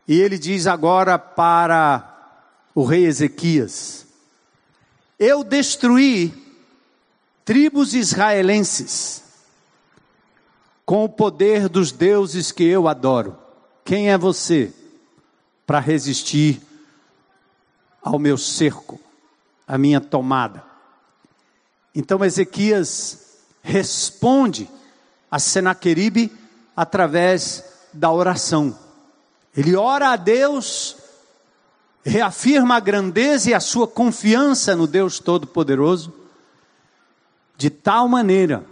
[0.08, 2.17] e ele diz agora para
[2.78, 4.06] o rei Ezequias:
[5.18, 6.32] Eu destruí
[7.44, 9.24] tribos israelenses
[10.86, 13.36] com o poder dos deuses que eu adoro.
[13.84, 14.72] Quem é você
[15.66, 16.62] para resistir
[18.00, 19.00] ao meu cerco,
[19.68, 20.64] à minha tomada?
[21.96, 24.70] Então Ezequias responde
[25.32, 26.32] a Senaqueribe
[26.76, 28.78] através da oração.
[29.56, 30.96] Ele ora a Deus,
[32.08, 36.14] reafirma a grandeza e a sua confiança no Deus Todo-Poderoso,
[37.58, 38.64] de tal maneira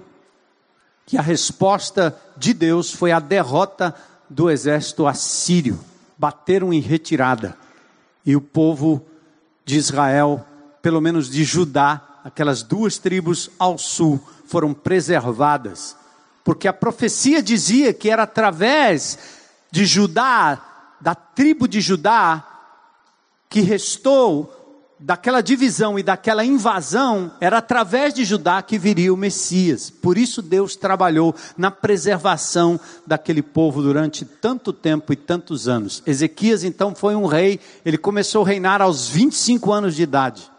[1.05, 3.93] que a resposta de Deus foi a derrota
[4.29, 5.79] do exército assírio.
[6.17, 7.57] Bateram em retirada.
[8.25, 9.05] E o povo
[9.65, 10.45] de Israel,
[10.81, 15.95] pelo menos de Judá, aquelas duas tribos ao sul foram preservadas,
[16.43, 19.17] porque a profecia dizia que era através
[19.71, 22.54] de Judá, da tribo de Judá,
[23.49, 24.51] que restou
[24.99, 29.89] daquela divisão e daquela invasão, era através de Judá que viria o Messias.
[29.89, 36.01] Por isso Deus trabalhou na preservação daquele povo durante tanto tempo e tantos anos.
[36.05, 40.51] Ezequias então foi um rei, ele começou a reinar aos 25 anos de idade.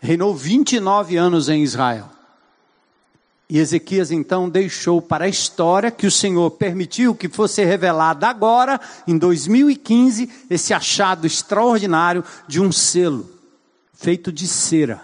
[0.00, 2.10] Reinou 29 anos em Israel.
[3.48, 8.80] E Ezequias então deixou para a história que o Senhor permitiu que fosse revelado agora,
[9.06, 13.28] em 2015, esse achado extraordinário de um selo
[14.02, 15.00] feito de cera,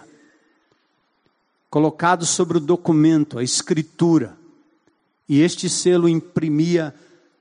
[1.69, 4.35] colocado sobre o documento, a escritura,
[5.27, 6.93] e este selo imprimia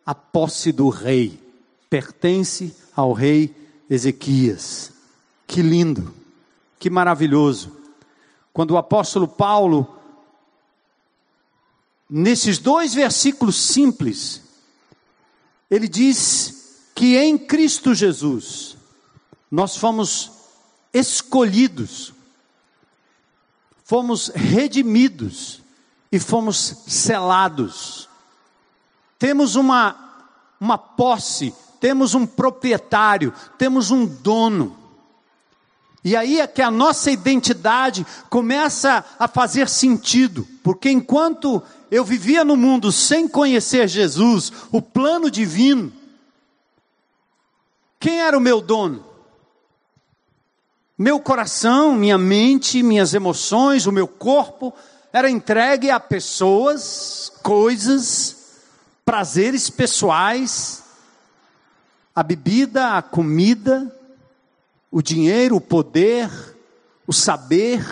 [0.06, 1.42] a posse do rei,
[1.90, 3.52] pertence ao rei
[3.90, 4.92] Ezequias.
[5.46, 6.14] Que lindo,
[6.78, 7.72] que maravilhoso.
[8.52, 9.97] Quando o apóstolo Paulo,
[12.08, 14.42] nesses dois versículos simples,
[15.70, 18.76] ele diz que em Cristo Jesus
[19.50, 20.32] nós fomos
[20.92, 22.12] escolhidos,
[23.84, 25.60] fomos redimidos
[26.10, 28.08] e fomos selados.
[29.18, 29.96] Temos uma,
[30.60, 34.77] uma posse, temos um proprietário, temos um dono.
[36.08, 42.42] E aí é que a nossa identidade começa a fazer sentido, porque enquanto eu vivia
[42.46, 45.92] no mundo sem conhecer Jesus, o plano divino,
[48.00, 49.04] quem era o meu dono?
[50.96, 54.72] Meu coração, minha mente, minhas emoções, o meu corpo
[55.12, 58.62] era entregue a pessoas, coisas,
[59.04, 60.82] prazeres pessoais,
[62.16, 63.94] a bebida, a comida,
[64.90, 66.30] o dinheiro, o poder,
[67.06, 67.84] o saber.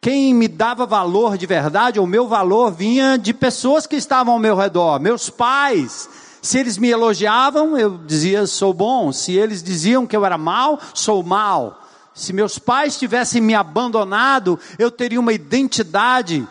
[0.00, 4.40] Quem me dava valor de verdade, o meu valor vinha de pessoas que estavam ao
[4.40, 6.08] meu redor, meus pais,
[6.42, 9.12] se eles me elogiavam, eu dizia sou bom.
[9.12, 11.82] Se eles diziam que eu era mal, sou mal.
[12.14, 16.46] Se meus pais tivessem me abandonado, eu teria uma identidade,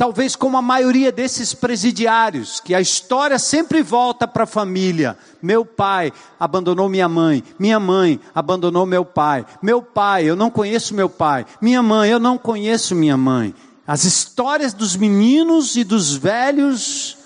[0.00, 5.14] talvez como a maioria desses presidiários, que a história sempre volta para a família.
[5.42, 10.94] Meu pai abandonou minha mãe, minha mãe abandonou meu pai, meu pai, eu não conheço
[10.94, 13.54] meu pai, minha mãe, eu não conheço minha mãe.
[13.86, 17.18] As histórias dos meninos e dos velhos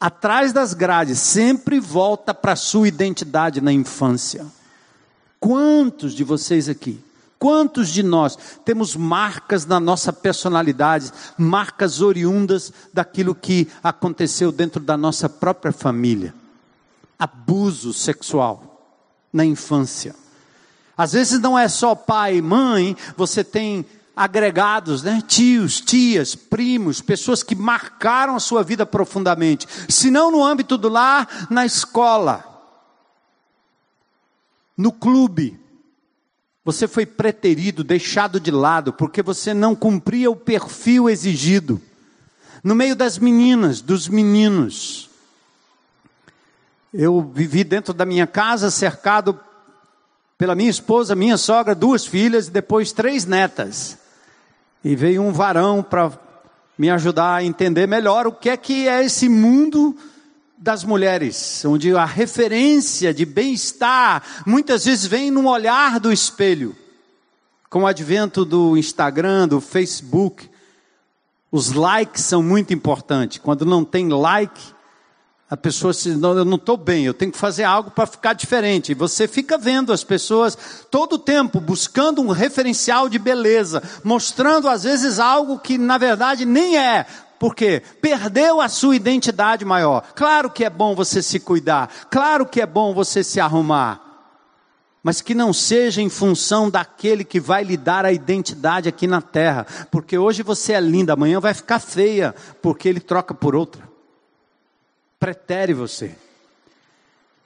[0.00, 4.44] atrás das grades, sempre volta para a sua identidade na infância.
[5.38, 7.00] Quantos de vocês aqui,
[7.46, 14.96] quantos de nós temos marcas na nossa personalidade, marcas oriundas daquilo que aconteceu dentro da
[14.96, 16.34] nossa própria família?
[17.16, 18.98] Abuso sexual
[19.32, 20.12] na infância.
[20.98, 25.22] Às vezes não é só pai e mãe, você tem agregados, né?
[25.24, 30.88] tios, tias, primos, pessoas que marcaram a sua vida profundamente, se não no âmbito do
[30.88, 32.44] lar, na escola,
[34.76, 35.64] no clube.
[36.66, 41.80] Você foi preterido, deixado de lado, porque você não cumpria o perfil exigido.
[42.62, 45.08] No meio das meninas, dos meninos.
[46.92, 49.40] Eu vivi dentro da minha casa, cercado
[50.36, 53.96] pela minha esposa, minha sogra, duas filhas e depois três netas
[54.86, 56.12] e veio um varão para
[56.78, 59.96] me ajudar a entender melhor o que é que é esse mundo
[60.58, 66.74] das mulheres, onde a referência de bem-estar muitas vezes vem no olhar do espelho.
[67.68, 70.48] Com o advento do Instagram, do Facebook,
[71.50, 73.38] os likes são muito importantes.
[73.38, 74.60] Quando não tem like,
[75.48, 78.32] a pessoa se não, eu não estou bem, eu tenho que fazer algo para ficar
[78.32, 78.90] diferente.
[78.90, 80.58] E você fica vendo as pessoas
[80.90, 86.44] todo o tempo buscando um referencial de beleza, mostrando às vezes algo que na verdade
[86.44, 87.06] nem é.
[87.38, 90.02] Porque perdeu a sua identidade maior.
[90.14, 94.00] Claro que é bom você se cuidar, claro que é bom você se arrumar,
[95.02, 99.22] mas que não seja em função daquele que vai lhe dar a identidade aqui na
[99.22, 103.88] terra, porque hoje você é linda, amanhã vai ficar feia, porque ele troca por outra.
[105.18, 106.25] Pretere você.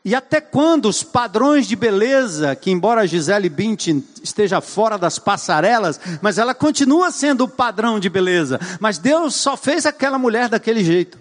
[0.03, 6.01] E até quando os padrões de beleza, que embora Gisele Bündchen esteja fora das passarelas,
[6.22, 8.59] mas ela continua sendo o padrão de beleza.
[8.80, 11.18] Mas Deus só fez aquela mulher daquele jeito.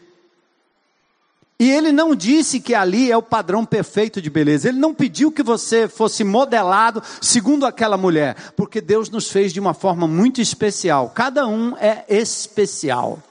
[1.61, 4.69] E ele não disse que ali é o padrão perfeito de beleza.
[4.69, 9.59] Ele não pediu que você fosse modelado segundo aquela mulher, porque Deus nos fez de
[9.59, 11.09] uma forma muito especial.
[11.13, 13.21] Cada um é especial.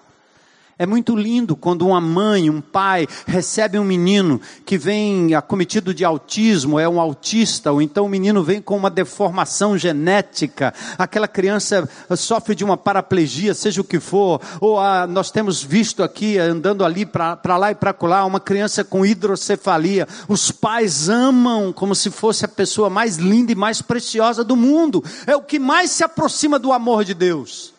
[0.79, 6.05] É muito lindo quando uma mãe, um pai recebe um menino que vem acometido de
[6.05, 11.89] autismo, é um autista, ou então o menino vem com uma deformação genética, aquela criança
[12.17, 16.85] sofre de uma paraplegia, seja o que for, ou a, nós temos visto aqui, andando
[16.85, 20.07] ali para lá e para lá, uma criança com hidrocefalia.
[20.29, 25.03] Os pais amam como se fosse a pessoa mais linda e mais preciosa do mundo,
[25.27, 27.77] é o que mais se aproxima do amor de Deus.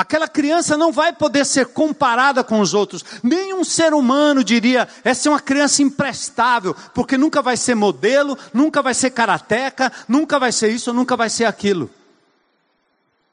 [0.00, 3.04] Aquela criança não vai poder ser comparada com os outros.
[3.22, 8.80] Nenhum ser humano diria, essa é uma criança imprestável, porque nunca vai ser modelo, nunca
[8.80, 11.90] vai ser karateca, nunca vai ser isso, nunca vai ser aquilo.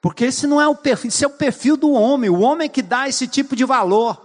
[0.01, 2.81] Porque esse não é o perfil, esse é o perfil do homem, o homem que
[2.81, 4.21] dá esse tipo de valor.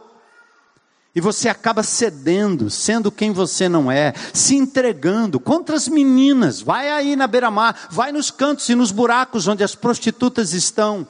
[1.14, 6.60] E você acaba cedendo, sendo quem você não é, se entregando contra as meninas.
[6.60, 11.06] Vai aí na beira-mar, vai nos cantos e nos buracos onde as prostitutas estão.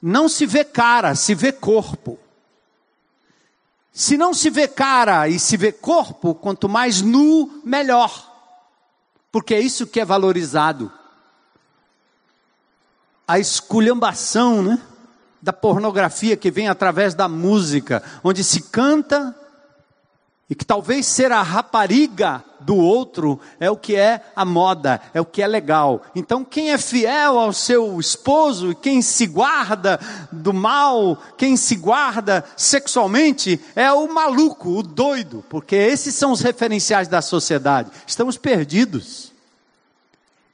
[0.00, 2.18] Não se vê cara, se vê corpo.
[3.92, 8.32] Se não se vê cara e se vê corpo, quanto mais nu, melhor.
[9.32, 10.92] Porque é isso que é valorizado.
[13.26, 14.80] A esculhambação, né?
[15.42, 19.34] Da pornografia que vem através da música, onde se canta
[20.50, 25.20] e que talvez ser a rapariga do outro é o que é a moda, é
[25.20, 26.02] o que é legal.
[26.14, 30.00] Então, quem é fiel ao seu esposo, quem se guarda
[30.32, 36.40] do mal, quem se guarda sexualmente, é o maluco, o doido, porque esses são os
[36.40, 37.90] referenciais da sociedade.
[38.06, 39.32] Estamos perdidos.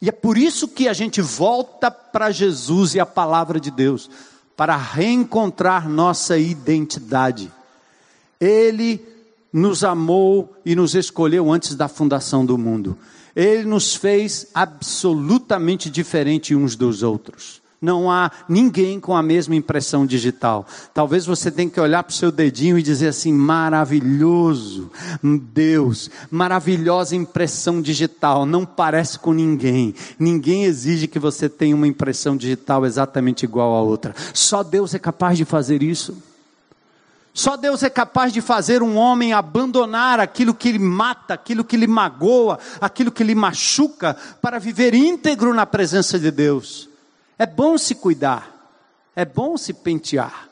[0.03, 4.11] E é por isso que a gente volta para Jesus e a palavra de Deus,
[4.57, 7.51] para reencontrar nossa identidade.
[8.41, 9.14] Ele
[9.55, 12.99] nos amou e nos escolheu antes da fundação do mundo.
[13.37, 17.63] Ele nos fez absolutamente diferente uns dos outros.
[17.81, 20.67] Não há ninguém com a mesma impressão digital.
[20.93, 24.91] Talvez você tenha que olhar para o seu dedinho e dizer assim: maravilhoso,
[25.23, 28.47] Deus, maravilhosa impressão digital.
[28.47, 29.95] Não parece com ninguém.
[30.19, 34.15] Ninguém exige que você tenha uma impressão digital exatamente igual a outra.
[34.33, 36.17] Só Deus é capaz de fazer isso.
[37.37, 41.77] Só Deus é capaz de fazer um homem abandonar aquilo que lhe mata, aquilo que
[41.77, 46.89] lhe magoa, aquilo que lhe machuca, para viver íntegro na presença de Deus.
[47.37, 48.71] É bom se cuidar,
[49.17, 50.49] é bom se pentear,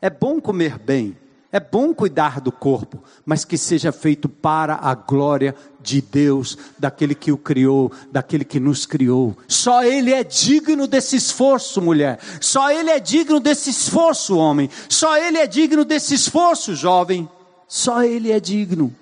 [0.00, 1.14] é bom comer bem,
[1.56, 7.14] é bom cuidar do corpo, mas que seja feito para a glória de Deus, daquele
[7.14, 9.36] que o criou, daquele que nos criou.
[9.48, 12.18] Só Ele é digno desse esforço, mulher.
[12.40, 14.68] Só Ele é digno desse esforço, homem.
[14.88, 17.28] Só Ele é digno desse esforço, jovem.
[17.68, 18.94] Só Ele é digno.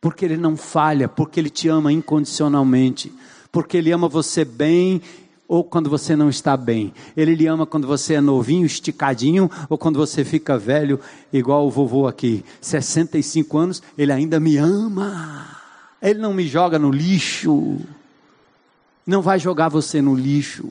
[0.00, 3.12] Porque Ele não falha, porque Ele te ama incondicionalmente,
[3.50, 5.00] porque Ele ama você bem
[5.48, 6.92] ou quando você não está bem.
[7.16, 11.00] Ele lhe ama quando você é novinho, esticadinho, ou quando você fica velho,
[11.32, 15.56] igual o vovô aqui, 65 anos, ele ainda me ama.
[16.00, 17.78] Ele não me joga no lixo.
[19.06, 20.68] Não vai jogar você no lixo.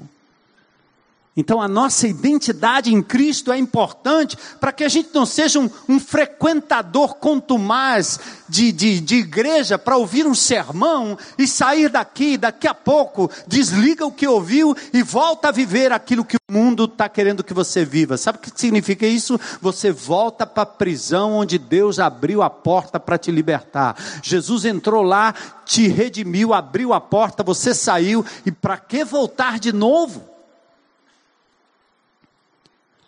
[1.38, 5.70] Então a nossa identidade em Cristo é importante para que a gente não seja um,
[5.90, 8.18] um frequentador contumaz
[8.48, 14.06] de, de, de igreja para ouvir um sermão e sair daqui, daqui a pouco, desliga
[14.06, 17.84] o que ouviu e volta a viver aquilo que o mundo está querendo que você
[17.84, 18.16] viva.
[18.16, 19.38] Sabe o que significa isso?
[19.62, 23.98] Você volta para a prisão onde Deus abriu a porta para te libertar.
[24.24, 29.74] Jesus entrou lá, te redimiu, abriu a porta, você saiu e para que voltar de
[29.74, 30.35] novo?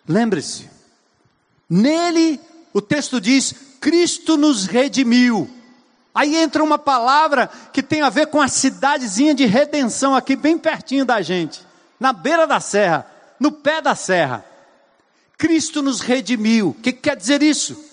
[0.08, 0.70] Lembre-se,
[1.68, 2.40] nele,
[2.72, 5.50] o texto diz, Cristo nos redimiu.
[6.14, 10.56] Aí entra uma palavra que tem a ver com a cidadezinha de redenção aqui, bem
[10.58, 11.60] pertinho da gente,
[12.00, 13.06] na beira da serra,
[13.38, 14.44] no pé da serra.
[15.36, 16.70] Cristo nos redimiu.
[16.70, 17.84] O que, que quer dizer isso?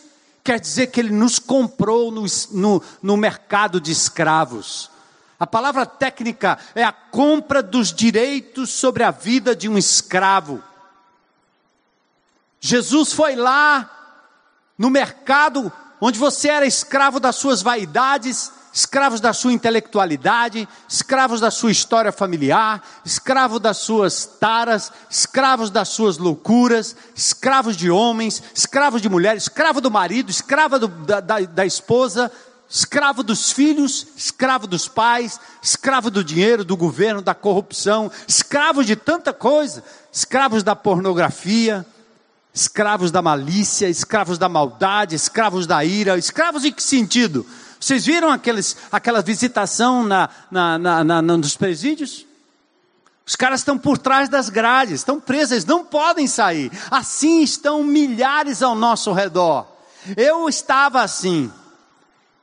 [0.43, 4.89] Quer dizer que Ele nos comprou no, no, no mercado de escravos.
[5.39, 10.63] A palavra técnica é a compra dos direitos sobre a vida de um escravo.
[12.66, 13.88] Jesus foi lá
[14.76, 21.51] no mercado onde você era escravo das suas vaidades, escravos da sua intelectualidade, escravos da
[21.51, 28.99] sua história familiar, escravo das suas taras, escravos das suas loucuras, escravos de homens, escravos
[28.99, 32.32] de mulheres, escravo do marido, escravo do, da, da, da esposa,
[32.68, 38.95] escravo dos filhos, escravo dos pais, escravo do dinheiro, do governo, da corrupção, escravo de
[38.95, 41.86] tanta coisa, escravos da pornografia,
[42.56, 47.45] escravos da malícia, escravos da maldade, escravos da ira, escravos em que sentido?
[47.78, 52.26] Vocês viram aqueles, aquela visitação na, na, na, na, nos presídios?
[53.28, 56.72] Os caras estão por trás das grades, estão presos, eles não podem sair.
[56.89, 59.68] Assim estão milhares ao nosso redor.
[60.16, 61.51] Eu estava assim.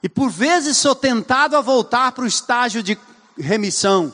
[0.02, 2.98] E por vezes sou tentado a voltar para o estágio de
[3.38, 4.12] remissão.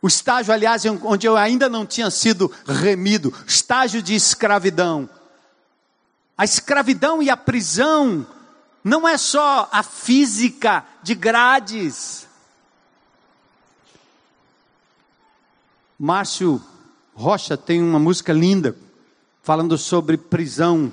[0.00, 5.08] O estágio, aliás, onde eu ainda não tinha sido remido, estágio de escravidão.
[6.36, 8.26] A escravidão e a prisão
[8.84, 12.26] não é só a física de grades.
[15.98, 16.62] Márcio
[17.14, 18.76] Rocha tem uma música linda
[19.42, 20.92] falando sobre prisão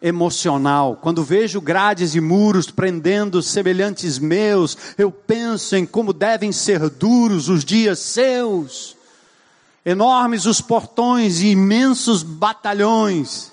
[0.00, 0.96] emocional.
[0.96, 7.48] Quando vejo grades e muros prendendo semelhantes meus, eu penso em como devem ser duros
[7.48, 8.96] os dias seus.
[9.84, 13.50] Enormes os portões e imensos batalhões.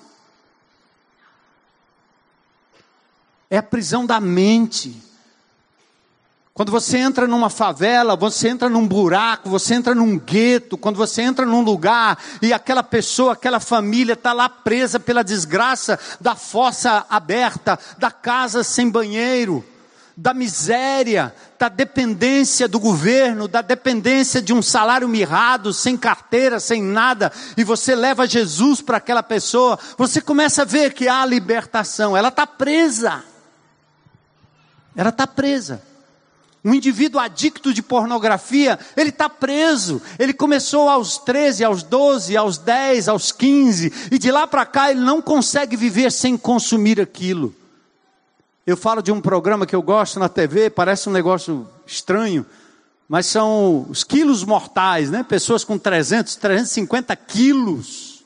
[3.48, 5.05] É a prisão da mente.
[6.56, 11.20] Quando você entra numa favela, você entra num buraco, você entra num gueto, quando você
[11.20, 17.04] entra num lugar e aquela pessoa, aquela família está lá presa pela desgraça da fossa
[17.10, 19.62] aberta, da casa sem banheiro,
[20.16, 26.82] da miséria, da dependência do governo, da dependência de um salário mirrado, sem carteira, sem
[26.82, 32.16] nada, e você leva Jesus para aquela pessoa, você começa a ver que há libertação,
[32.16, 33.22] ela está presa.
[34.96, 35.82] Ela está presa.
[36.66, 40.02] Um indivíduo adicto de pornografia, ele está preso.
[40.18, 44.90] Ele começou aos 13, aos 12, aos 10, aos 15, e de lá para cá
[44.90, 47.54] ele não consegue viver sem consumir aquilo.
[48.66, 52.44] Eu falo de um programa que eu gosto na TV, parece um negócio estranho,
[53.08, 55.22] mas são os quilos mortais, né?
[55.22, 58.24] Pessoas com 300, 350 quilos,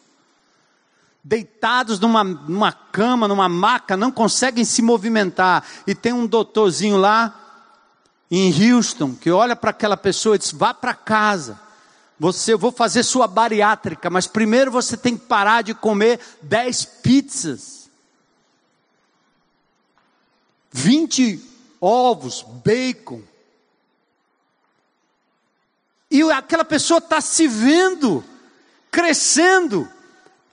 [1.22, 5.62] deitados numa, numa cama, numa maca, não conseguem se movimentar.
[5.86, 7.39] E tem um doutorzinho lá,
[8.30, 11.60] em Houston, que olha para aquela pessoa e diz: vá para casa.
[12.18, 16.84] Você, eu vou fazer sua bariátrica, mas primeiro você tem que parar de comer 10
[17.02, 17.88] pizzas,
[20.70, 21.42] 20
[21.80, 23.22] ovos, bacon.
[26.10, 28.22] E aquela pessoa está se vendo,
[28.90, 29.88] crescendo,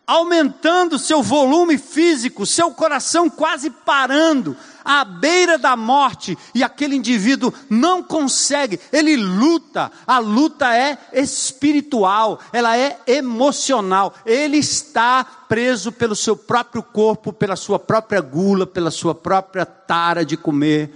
[0.06, 4.56] aumentando seu volume físico, seu coração quase parando,
[4.88, 12.40] à beira da morte, e aquele indivíduo não consegue, ele luta, a luta é espiritual,
[12.54, 18.90] ela é emocional, ele está preso pelo seu próprio corpo, pela sua própria gula, pela
[18.90, 20.90] sua própria tara de comer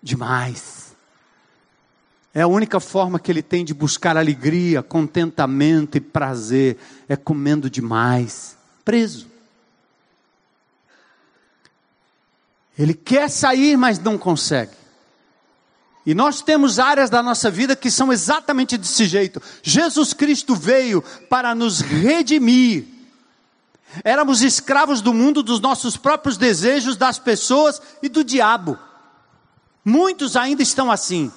[0.00, 0.94] demais.
[2.32, 6.78] É a única forma que ele tem de buscar alegria, contentamento e prazer,
[7.08, 9.33] é comendo demais, preso.
[12.78, 14.72] Ele quer sair, mas não consegue.
[16.06, 19.40] E nós temos áreas da nossa vida que são exatamente desse jeito.
[19.62, 22.84] Jesus Cristo veio para nos redimir.
[24.02, 28.78] Éramos escravos do mundo, dos nossos próprios desejos, das pessoas e do diabo.
[29.84, 31.32] Muitos ainda estão assim.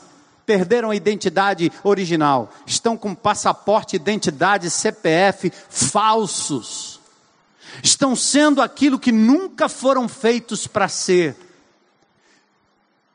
[0.46, 2.52] Perderam a identidade original.
[2.66, 6.87] Estão com passaporte, identidade, CPF falsos
[7.84, 11.36] estão sendo aquilo que nunca foram feitos para ser.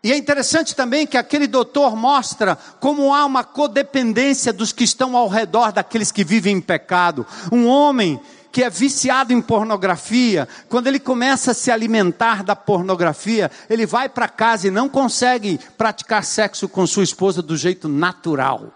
[0.04, 5.16] E é interessante também que aquele doutor mostra como há uma codependência dos que estão
[5.16, 7.24] ao redor daqueles que vivem em pecado.
[7.52, 13.50] Um homem que é viciado em pornografia, quando ele começa a se alimentar da pornografia,
[13.70, 18.74] ele vai para casa e não consegue praticar sexo com sua esposa do jeito natural.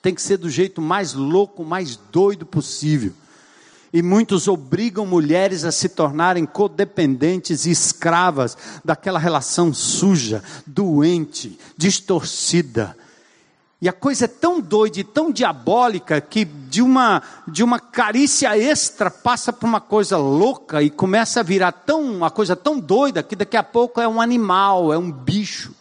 [0.00, 3.12] Tem que ser do jeito mais louco, mais doido possível.
[3.92, 12.96] E muitos obrigam mulheres a se tornarem codependentes e escravas daquela relação suja, doente, distorcida.
[13.80, 18.58] E a coisa é tão doida e tão diabólica que de uma, de uma carícia
[18.58, 23.22] extra passa para uma coisa louca e começa a virar tão, uma coisa tão doida
[23.22, 25.72] que daqui a pouco é um animal, é um bicho.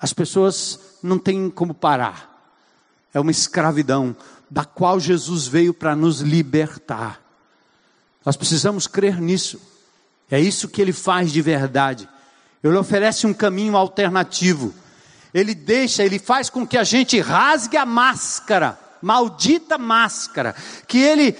[0.00, 2.32] As pessoas não têm como parar.
[3.12, 4.16] É uma escravidão
[4.52, 7.22] da qual Jesus veio para nos libertar.
[8.22, 9.58] Nós precisamos crer nisso.
[10.30, 12.06] É isso que ele faz de verdade.
[12.62, 14.74] Ele oferece um caminho alternativo.
[15.32, 20.54] Ele deixa, ele faz com que a gente rasgue a máscara, maldita máscara,
[20.86, 21.34] que ele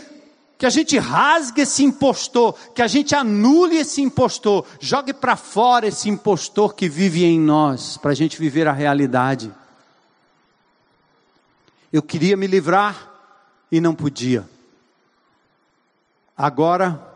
[0.56, 5.88] que a gente rasgue esse impostor, que a gente anule esse impostor, jogue para fora
[5.88, 9.52] esse impostor que vive em nós, para a gente viver a realidade.
[11.92, 13.10] Eu queria me livrar
[13.70, 14.48] e não podia.
[16.36, 17.12] Agora,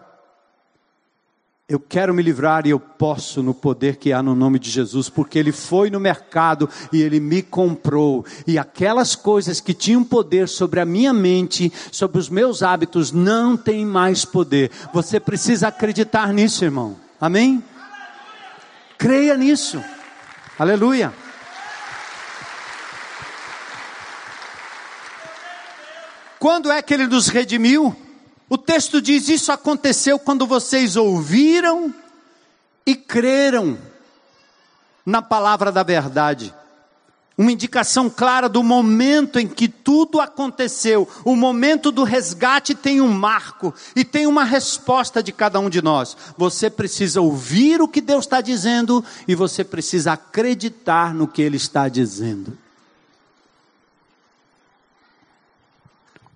[1.69, 5.09] Eu quero me livrar e eu posso no poder que há no nome de Jesus,
[5.09, 8.25] porque Ele foi no mercado e Ele me comprou.
[8.47, 13.57] E aquelas coisas que tinham poder sobre a minha mente, sobre os meus hábitos, não
[13.57, 14.71] têm mais poder.
[14.95, 16.97] Você precisa acreditar nisso, irmão.
[17.21, 17.61] Amém?
[18.97, 19.83] Creia nisso.
[20.57, 21.13] Aleluia.
[26.39, 27.95] Quando é que Ele nos redimiu?
[28.49, 31.93] O texto diz: Isso aconteceu quando vocês ouviram
[32.85, 33.79] e creram
[35.05, 36.55] na palavra da verdade.
[37.39, 41.07] Uma indicação clara do momento em que tudo aconteceu.
[41.23, 45.83] O momento do resgate tem um marco e tem uma resposta de cada um de
[45.83, 46.17] nós.
[46.39, 51.59] Você precisa ouvir o que Deus está dizendo e você precisa acreditar no que Ele
[51.59, 52.57] está dizendo.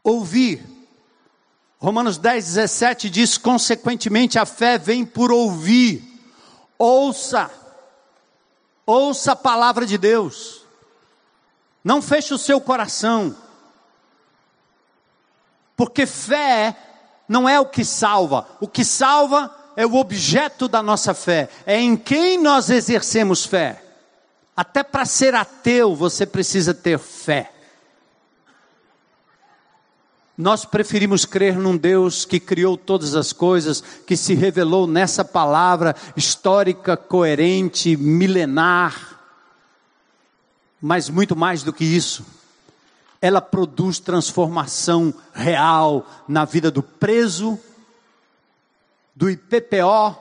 [0.03, 0.81] Ouvir
[1.81, 6.07] Romanos 10, 17 diz: consequentemente, a fé vem por ouvir.
[6.79, 7.51] Ouça,
[8.85, 10.61] ouça a palavra de Deus.
[11.83, 13.35] Não feche o seu coração,
[15.75, 16.77] porque fé
[17.27, 21.81] não é o que salva, o que salva é o objeto da nossa fé, é
[21.81, 23.83] em quem nós exercemos fé.
[24.55, 27.51] Até para ser ateu você precisa ter fé.
[30.41, 35.95] Nós preferimos crer num Deus que criou todas as coisas, que se revelou nessa palavra
[36.16, 39.20] histórica, coerente, milenar.
[40.80, 42.24] Mas muito mais do que isso,
[43.20, 47.61] ela produz transformação real na vida do preso,
[49.14, 50.16] do IPPO,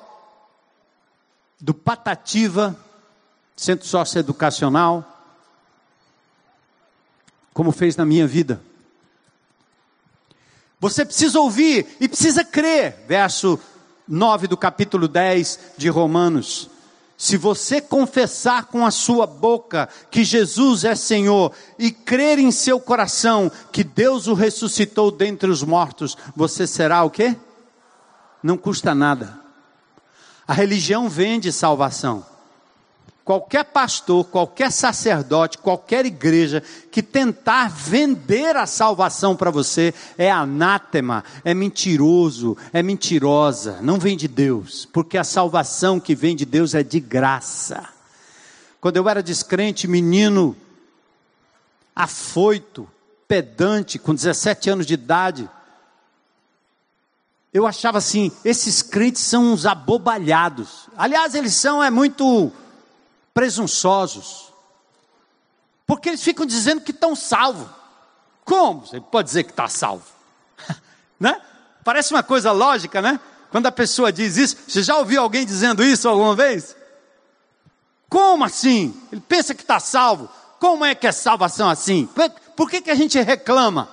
[1.61, 2.77] do Patativa,
[3.55, 5.05] Centro Socioeducacional,
[7.53, 8.61] como fez na minha vida.
[10.79, 13.03] Você precisa ouvir e precisa crer.
[13.07, 13.59] Verso
[14.07, 16.69] 9 do capítulo 10 de Romanos.
[17.17, 22.79] Se você confessar com a sua boca que Jesus é Senhor e crer em seu
[22.79, 27.35] coração que Deus o ressuscitou dentre os mortos, você será o quê?
[28.41, 29.37] Não custa nada.
[30.47, 32.25] A religião vende salvação
[33.29, 41.23] qualquer pastor, qualquer sacerdote, qualquer igreja que tentar vender a salvação para você é anátema,
[41.45, 46.73] é mentiroso, é mentirosa, não vem de Deus, porque a salvação que vem de Deus
[46.73, 47.87] é de graça.
[48.81, 50.55] Quando eu era descrente, menino,
[51.95, 52.89] afoito,
[53.27, 55.47] pedante, com 17 anos de idade,
[57.53, 60.89] eu achava assim, esses crentes são uns abobalhados.
[60.97, 62.51] Aliás, eles são é muito
[63.33, 64.53] presunçosos.
[65.85, 67.67] Porque eles ficam dizendo que estão salvos.
[68.45, 68.85] Como?
[68.85, 70.05] Você pode dizer que está salvo?
[71.19, 71.41] né?
[71.83, 73.19] Parece uma coisa lógica, né?
[73.51, 76.75] Quando a pessoa diz isso, você já ouviu alguém dizendo isso alguma vez?
[78.07, 78.93] Como assim?
[79.11, 80.29] Ele pensa que está salvo.
[80.59, 82.07] Como é que é salvação assim?
[82.55, 83.89] Por que, que a gente reclama?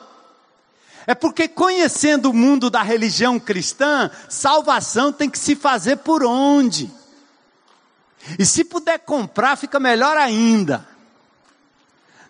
[1.07, 6.91] É porque conhecendo o mundo da religião cristã, salvação tem que se fazer por onde?
[8.39, 10.87] E se puder comprar, fica melhor ainda.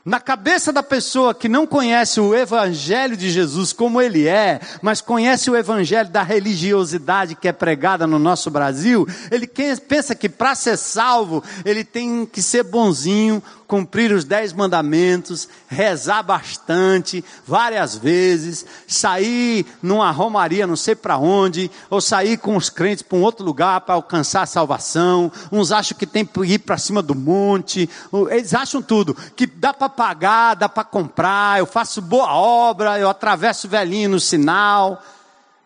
[0.06, 5.00] Na cabeça da pessoa que não conhece o Evangelho de Jesus como ele é, mas
[5.00, 10.54] conhece o Evangelho da religiosidade que é pregada no nosso Brasil, ele pensa que para
[10.54, 18.64] ser salvo, ele tem que ser bonzinho, cumprir os dez mandamentos, rezar bastante, várias vezes,
[18.86, 23.44] sair numa romaria não sei para onde, ou sair com os crentes para um outro
[23.44, 25.30] lugar para alcançar a salvação.
[25.50, 27.88] Uns acham que tem que ir para cima do monte,
[28.30, 33.08] eles acham tudo, que dá para pagar, dá para comprar, eu faço boa obra, eu
[33.08, 35.02] atravesso o velhinho no sinal.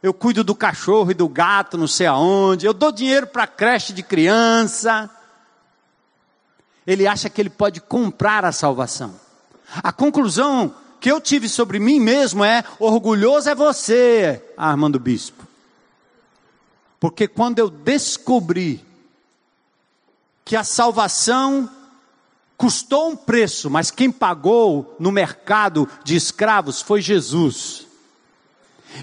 [0.02, 2.64] Eu cuido do cachorro e do gato, não sei aonde.
[2.64, 5.10] Eu dou dinheiro para creche de criança
[6.90, 9.14] ele acha que ele pode comprar a salvação.
[9.76, 15.46] A conclusão que eu tive sobre mim mesmo é: orgulhoso é você, Armando Bispo.
[16.98, 18.84] Porque quando eu descobri
[20.44, 21.70] que a salvação
[22.56, 27.86] custou um preço, mas quem pagou no mercado de escravos foi Jesus.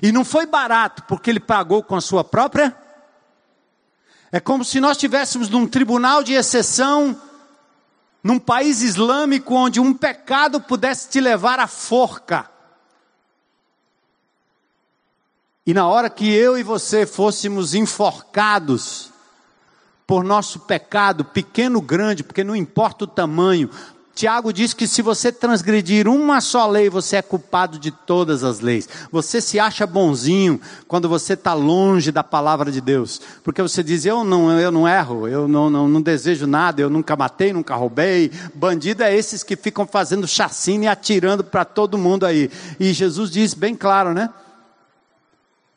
[0.03, 2.75] E não foi barato, porque ele pagou com a sua própria.
[4.29, 7.17] É como se nós estivéssemos num tribunal de exceção
[8.27, 12.51] num país islâmico onde um pecado pudesse te levar à forca.
[15.65, 19.13] E na hora que eu e você fôssemos enforcados
[20.05, 23.69] por nosso pecado, pequeno ou grande, porque não importa o tamanho,
[24.17, 28.59] Tiago diz que se você transgredir uma só lei, você é culpado de todas as
[28.61, 28.89] leis.
[29.11, 34.07] Você se acha bonzinho quando você está longe da palavra de Deus, porque você diz:
[34.07, 37.75] eu não, eu não erro, eu não, não, não desejo nada, eu nunca matei, nunca
[37.75, 38.31] roubei.
[38.55, 42.49] Bandido é esses que ficam fazendo chacina e atirando para todo mundo aí.
[42.79, 44.31] E Jesus diz bem claro, né?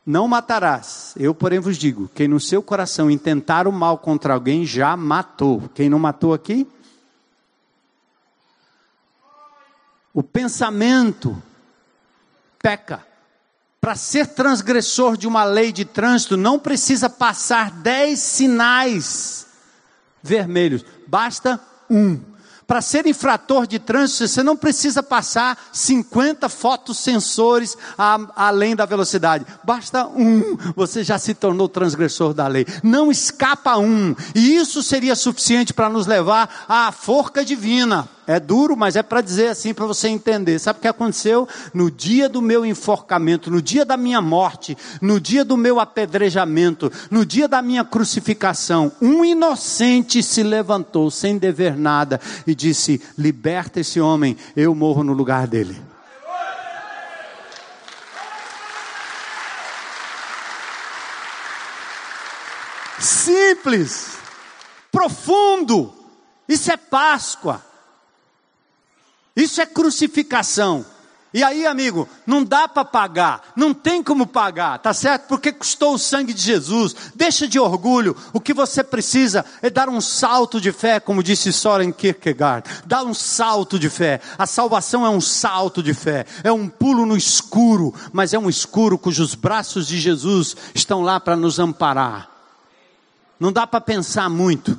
[0.07, 1.13] Não matarás.
[1.19, 5.65] Eu, porém, vos digo: quem no seu coração intentar o mal contra alguém já matou.
[5.75, 6.67] Quem não matou aqui?
[10.13, 11.41] O pensamento
[12.63, 13.07] peca.
[13.81, 19.47] Para ser transgressor de uma lei de trânsito, não precisa passar dez sinais
[20.23, 21.59] vermelhos, basta
[21.89, 22.21] um.
[22.67, 27.77] Para ser infrator de trânsito, você não precisa passar 50 fotossensores
[28.37, 29.45] além da velocidade.
[29.65, 32.65] Basta um, você já se tornou transgressor da lei.
[32.81, 34.15] Não escapa um.
[34.37, 38.09] E isso seria suficiente para nos levar à forca divina.
[38.31, 40.57] É duro, mas é para dizer assim, para você entender.
[40.61, 41.49] Sabe o que aconteceu?
[41.75, 46.93] No dia do meu enforcamento, no dia da minha morte, no dia do meu apedrejamento,
[47.11, 53.81] no dia da minha crucificação, um inocente se levantou sem dever nada e disse: Liberta
[53.81, 55.77] esse homem, eu morro no lugar dele.
[62.97, 64.19] Simples,
[64.93, 65.93] profundo,
[66.49, 67.69] isso é Páscoa.
[69.37, 70.85] Isso é crucificação.
[71.33, 75.29] E aí, amigo, não dá para pagar, não tem como pagar, tá certo?
[75.29, 76.97] Porque custou o sangue de Jesus.
[77.15, 78.17] Deixa de orgulho.
[78.33, 82.69] O que você precisa é dar um salto de fé, como disse Soren Kierkegaard.
[82.85, 84.21] Dar um salto de fé.
[84.37, 88.49] A salvação é um salto de fé, é um pulo no escuro, mas é um
[88.51, 92.29] escuro cujos braços de Jesus estão lá para nos amparar.
[93.39, 94.77] Não dá para pensar muito.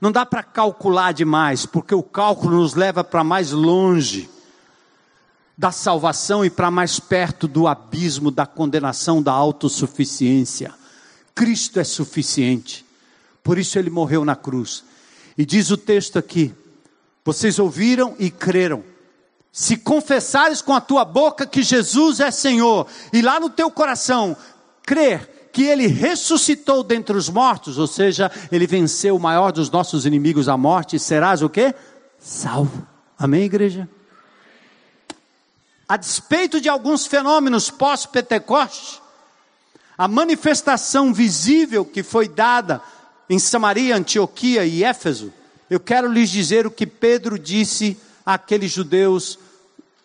[0.00, 4.30] Não dá para calcular demais, porque o cálculo nos leva para mais longe
[5.58, 10.72] da salvação e para mais perto do abismo da condenação da autossuficiência.
[11.34, 12.84] Cristo é suficiente,
[13.44, 14.84] por isso ele morreu na cruz.
[15.36, 16.54] E diz o texto aqui:
[17.22, 18.82] vocês ouviram e creram.
[19.52, 24.36] Se confessares com a tua boca que Jesus é Senhor, e lá no teu coração
[24.82, 30.06] crer que ele ressuscitou dentre os mortos, ou seja, ele venceu o maior dos nossos
[30.06, 31.74] inimigos, a morte, serás o quê?
[32.18, 32.86] Salvo.
[33.18, 33.88] Amém, igreja?
[35.88, 39.02] A despeito de alguns fenômenos pós-Pentecoste,
[39.98, 42.80] a manifestação visível que foi dada
[43.28, 45.32] em Samaria, Antioquia e Éfeso,
[45.68, 49.38] eu quero lhes dizer o que Pedro disse àqueles judeus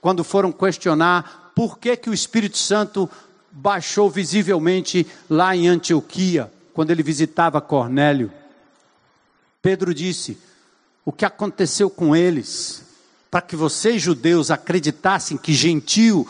[0.02, 3.10] quando foram questionar por que, que o Espírito Santo
[3.56, 8.32] baixou visivelmente lá em Antioquia, quando ele visitava Cornélio.
[9.62, 10.38] Pedro disse:
[11.06, 12.84] O que aconteceu com eles,
[13.32, 16.28] para que vocês judeus acreditassem que gentil,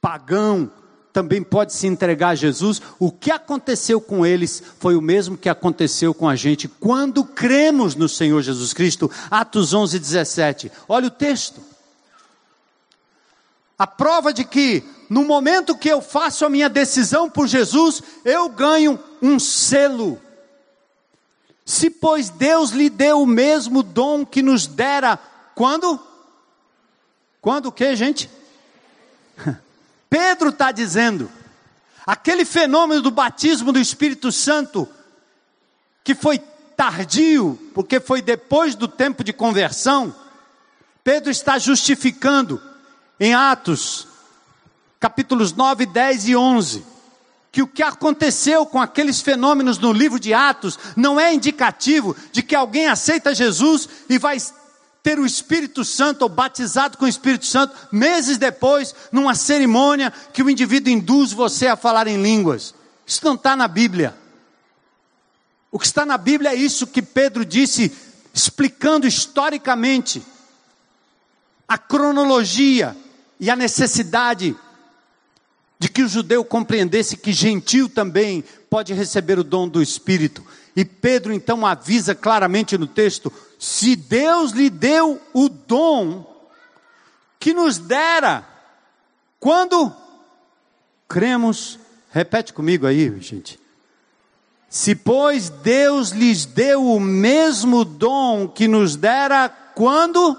[0.00, 0.70] pagão,
[1.12, 5.48] também pode se entregar a Jesus, o que aconteceu com eles foi o mesmo que
[5.48, 9.10] aconteceu com a gente quando cremos no Senhor Jesus Cristo.
[9.30, 10.72] Atos 11, 17.
[10.88, 11.60] Olha o texto.
[13.78, 18.48] A prova de que no momento que eu faço a minha decisão por Jesus, eu
[18.48, 20.20] ganho um selo.
[21.64, 25.18] Se, pois, Deus lhe deu o mesmo dom que nos dera,
[25.54, 26.00] quando?
[27.40, 28.30] Quando o que, gente?
[30.10, 31.30] Pedro está dizendo,
[32.06, 34.88] aquele fenômeno do batismo do Espírito Santo,
[36.04, 36.38] que foi
[36.76, 40.14] tardio, porque foi depois do tempo de conversão,
[41.02, 42.60] Pedro está justificando
[43.18, 44.08] em Atos
[45.06, 46.84] capítulos 9, 10 e 11,
[47.52, 52.42] que o que aconteceu com aqueles fenômenos no livro de Atos não é indicativo de
[52.42, 54.36] que alguém aceita Jesus e vai
[55.04, 60.42] ter o Espírito Santo ou batizado com o Espírito Santo meses depois, numa cerimônia que
[60.42, 62.74] o indivíduo induz você a falar em línguas.
[63.06, 64.12] Isso não está na Bíblia.
[65.70, 67.96] O que está na Bíblia é isso que Pedro disse,
[68.34, 70.20] explicando historicamente
[71.68, 72.96] a cronologia
[73.38, 74.56] e a necessidade
[75.78, 80.44] de que o judeu compreendesse que gentil também pode receber o dom do Espírito.
[80.74, 86.24] E Pedro então avisa claramente no texto: se Deus lhe deu o dom
[87.38, 88.46] que nos dera,
[89.38, 89.92] quando
[91.08, 91.78] cremos,
[92.10, 93.60] repete comigo aí, gente.
[94.68, 100.36] Se, pois, Deus lhes deu o mesmo dom que nos dera quando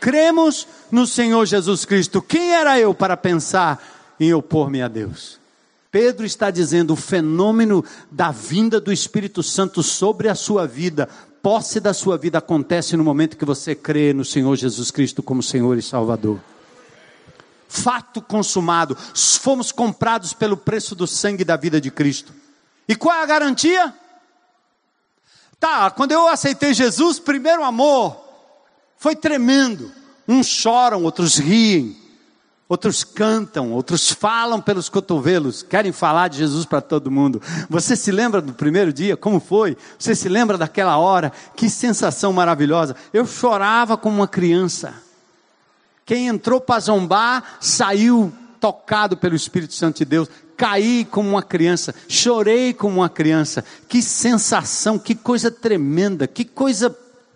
[0.00, 3.82] cremos no Senhor Jesus Cristo, quem era eu para pensar
[4.18, 5.38] em opor-me a Deus.
[5.90, 11.08] Pedro está dizendo: o fenômeno da vinda do Espírito Santo sobre a sua vida
[11.44, 15.42] posse da sua vida acontece no momento que você crê no Senhor Jesus Cristo como
[15.42, 16.40] Senhor e Salvador.
[17.68, 22.32] Fato consumado, fomos comprados pelo preço do sangue da vida de Cristo.
[22.88, 23.94] E qual é a garantia?
[25.60, 28.18] Tá, quando eu aceitei Jesus, primeiro amor
[28.96, 29.92] foi tremendo.
[30.26, 31.94] Uns choram, outros riem,
[32.68, 37.40] outros cantam, outros falam pelos cotovelos, querem falar de Jesus para todo mundo.
[37.68, 39.16] Você se lembra do primeiro dia?
[39.16, 39.76] Como foi?
[39.98, 41.32] Você se lembra daquela hora?
[41.54, 42.96] Que sensação maravilhosa.
[43.12, 44.94] Eu chorava como uma criança.
[46.06, 50.28] Quem entrou para zombar saiu tocado pelo Espírito Santo de Deus.
[50.56, 53.64] Caí como uma criança, chorei como uma criança.
[53.88, 56.88] Que sensação, que coisa tremenda, que coisa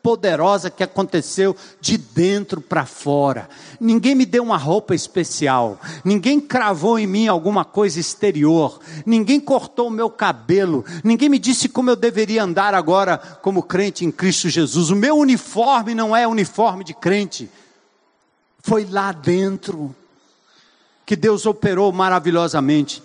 [0.02, 3.48] poderosa que aconteceu de dentro para fora.
[3.80, 9.88] Ninguém me deu uma roupa especial, ninguém cravou em mim alguma coisa exterior, ninguém cortou
[9.88, 14.48] o meu cabelo, ninguém me disse como eu deveria andar agora como crente em Cristo
[14.48, 14.90] Jesus.
[14.90, 17.50] O meu uniforme não é uniforme de crente,
[18.60, 19.94] foi lá dentro
[21.06, 23.02] que Deus operou maravilhosamente.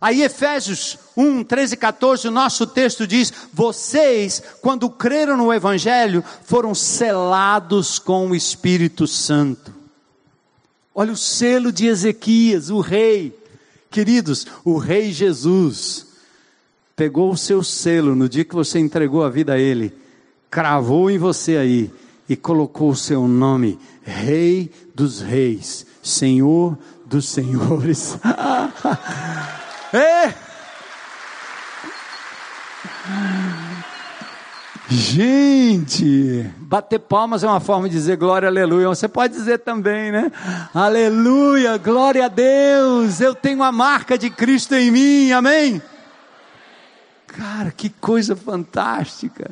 [0.00, 6.22] Aí Efésios 1, 13 e 14, o nosso texto diz: Vocês, quando creram no Evangelho,
[6.44, 9.74] foram selados com o Espírito Santo.
[10.94, 13.36] Olha o selo de Ezequias, o rei.
[13.90, 16.06] Queridos, o rei Jesus
[16.94, 19.94] pegou o seu selo no dia que você entregou a vida a ele,
[20.50, 21.90] cravou em você aí
[22.28, 26.76] e colocou o seu nome, Rei dos Reis, Senhor
[27.06, 28.18] dos Senhores.
[29.92, 30.34] É.
[34.90, 38.88] Gente, bater palmas é uma forma de dizer glória, aleluia.
[38.88, 40.30] Você pode dizer também, né?
[40.74, 43.20] Aleluia, glória a Deus.
[43.20, 45.82] Eu tenho a marca de Cristo em mim, amém?
[47.26, 49.50] Cara, que coisa fantástica.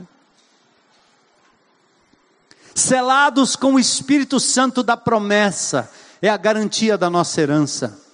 [2.74, 8.05] Selados com o Espírito Santo da promessa, é a garantia da nossa herança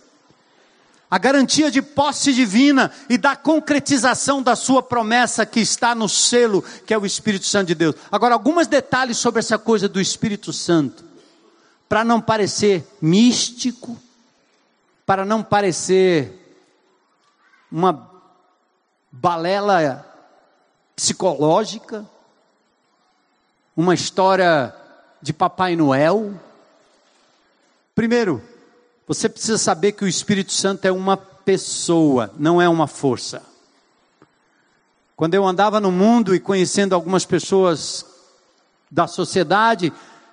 [1.12, 6.62] a garantia de posse divina e da concretização da sua promessa que está no selo,
[6.86, 7.96] que é o Espírito Santo de Deus.
[8.10, 11.04] Agora, alguns detalhes sobre essa coisa do Espírito Santo,
[11.86, 14.00] para não parecer místico,
[15.04, 16.32] para não parecer
[17.70, 18.10] uma
[19.10, 20.10] balela
[20.96, 22.08] psicológica,
[23.76, 24.74] uma história
[25.20, 26.32] de Papai Noel.
[27.94, 28.42] Primeiro,
[29.14, 33.42] você precisa saber que o Espírito Santo é uma pessoa, não é uma força.
[35.14, 38.06] Quando eu andava no mundo e conhecendo algumas pessoas
[38.90, 39.92] da sociedade,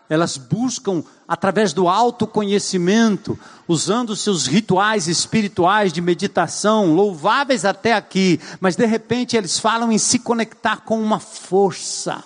[0.10, 8.78] elas buscam, através do autoconhecimento, usando seus rituais espirituais de meditação, louváveis até aqui, mas
[8.78, 12.24] de repente eles falam em se conectar com uma força,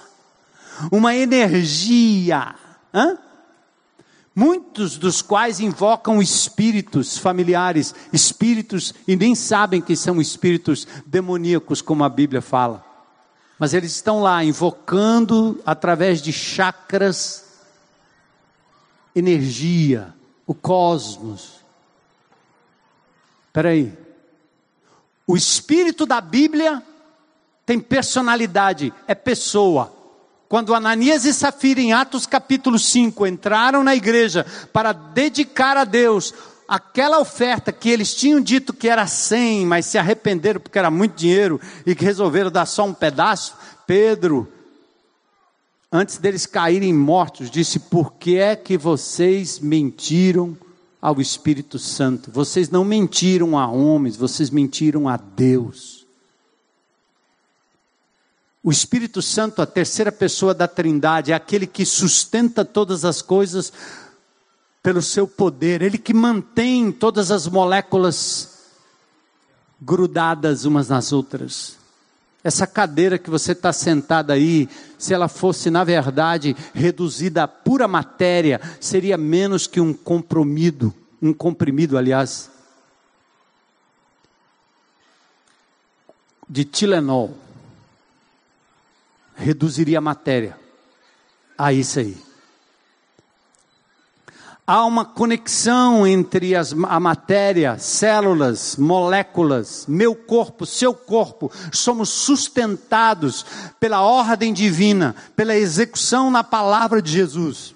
[0.91, 2.53] uma energia.
[2.93, 3.17] Hã?
[4.35, 12.03] Muitos dos quais invocam espíritos familiares, espíritos e nem sabem que são espíritos demoníacos, como
[12.03, 12.83] a Bíblia fala.
[13.59, 17.43] Mas eles estão lá invocando através de chakras
[19.15, 20.13] energia,
[20.47, 21.63] o cosmos.
[23.47, 23.95] Espera aí.
[25.27, 26.81] O espírito da Bíblia
[27.65, 29.93] tem personalidade, é pessoa.
[30.47, 36.33] Quando Ananias e Safira, em Atos capítulo 5, entraram na igreja para dedicar a Deus
[36.67, 41.15] aquela oferta que eles tinham dito que era 100, mas se arrependeram porque era muito
[41.15, 44.51] dinheiro e que resolveram dar só um pedaço, Pedro,
[45.91, 50.57] antes deles caírem mortos, disse: Por que é que vocês mentiram
[51.01, 52.31] ao Espírito Santo?
[52.31, 55.92] Vocês não mentiram a homens, vocês mentiram a Deus.
[58.63, 63.73] O Espírito Santo, a terceira pessoa da Trindade, é aquele que sustenta todas as coisas
[64.81, 68.69] pelo seu poder, ele que mantém todas as moléculas
[69.81, 71.77] grudadas umas nas outras.
[72.41, 77.87] Essa cadeira que você está sentada aí, se ela fosse, na verdade, reduzida a pura
[77.87, 82.49] matéria, seria menos que um comprimido, um comprimido, aliás,
[86.49, 87.42] de Tilenol
[89.35, 90.57] reduziria a matéria
[91.57, 92.17] a isso aí.
[94.65, 101.51] Há uma conexão entre as, a matéria, células, moléculas, meu corpo, seu corpo.
[101.71, 103.45] Somos sustentados
[103.77, 107.75] pela ordem divina, pela execução na palavra de Jesus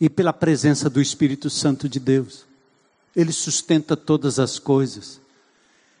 [0.00, 2.46] e pela presença do Espírito Santo de Deus.
[3.14, 5.20] Ele sustenta todas as coisas.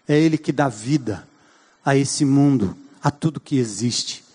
[0.06, 1.26] É Ele que dá vida
[1.84, 4.29] a esse mundo, a tudo que existe.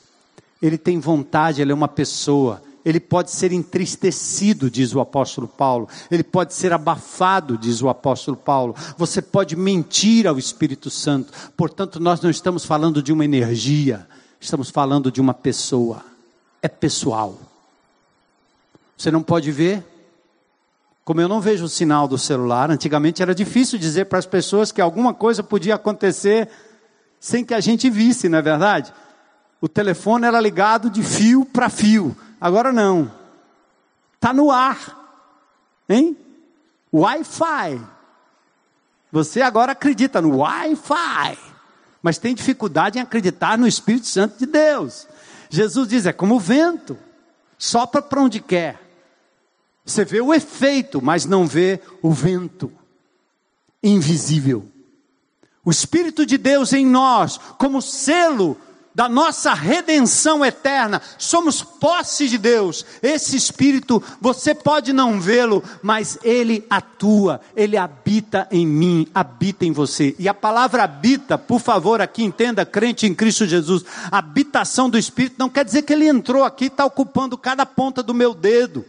[0.61, 2.61] Ele tem vontade, ele é uma pessoa.
[2.85, 5.89] Ele pode ser entristecido, diz o apóstolo Paulo.
[6.11, 8.75] Ele pode ser abafado, diz o apóstolo Paulo.
[8.95, 11.33] Você pode mentir ao Espírito Santo.
[11.57, 14.07] Portanto, nós não estamos falando de uma energia,
[14.39, 16.05] estamos falando de uma pessoa.
[16.61, 17.39] É pessoal.
[18.95, 19.83] Você não pode ver?
[21.03, 24.71] Como eu não vejo o sinal do celular, antigamente era difícil dizer para as pessoas
[24.71, 26.49] que alguma coisa podia acontecer
[27.19, 28.93] sem que a gente visse, não é verdade?
[29.65, 32.15] O telefone era ligado de fio para fio.
[32.39, 33.11] Agora não.
[34.13, 34.95] Está no ar.
[35.89, 36.15] Hein?
[36.93, 37.81] Wi-Fi.
[39.11, 41.39] Você agora acredita no Wi-Fi.
[41.99, 45.07] Mas tem dificuldade em acreditar no Espírito Santo de Deus.
[45.49, 46.95] Jesus diz: é como o vento.
[47.57, 48.79] Sopra para onde quer.
[49.83, 52.71] Você vê o efeito, mas não vê o vento.
[53.81, 54.69] Invisível.
[55.63, 58.55] O Espírito de Deus em nós, como selo
[58.95, 62.85] da nossa redenção eterna, somos posse de Deus.
[63.03, 69.73] Esse Espírito, você pode não vê-lo, mas ele atua, ele habita em mim, habita em
[69.73, 70.15] você.
[70.17, 75.35] E a palavra habita, por favor, aqui entenda, crente em Cristo Jesus, habitação do Espírito
[75.37, 78.85] não quer dizer que ele entrou aqui e está ocupando cada ponta do meu dedo.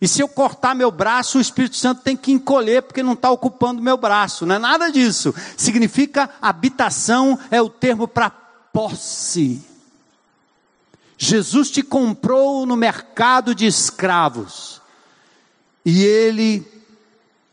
[0.00, 3.30] E se eu cortar meu braço, o Espírito Santo tem que encolher, porque não está
[3.30, 4.44] ocupando meu braço.
[4.44, 5.32] Não é nada disso.
[5.56, 8.41] Significa habitação, é o termo para
[8.72, 9.62] posse.
[11.18, 14.80] Jesus te comprou no mercado de escravos
[15.84, 16.66] e ele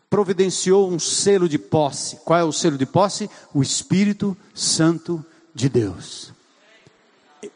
[0.10, 2.18] providenciou um selo de posse.
[2.26, 3.30] Qual é o selo de posse?
[3.54, 6.34] O Espírito Santo de Deus.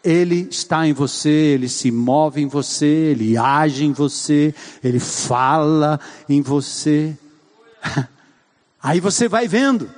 [0.03, 4.53] Ele está em você, ele se move em você, ele age em você,
[4.83, 5.99] ele fala
[6.29, 7.17] em você.
[8.81, 9.89] Aí você vai vendo.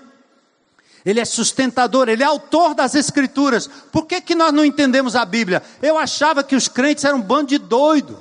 [1.06, 3.70] Ele é sustentador, ele é autor das escrituras.
[3.92, 5.62] Por que, que nós não entendemos a Bíblia?
[5.80, 8.20] Eu achava que os crentes eram um bando de doido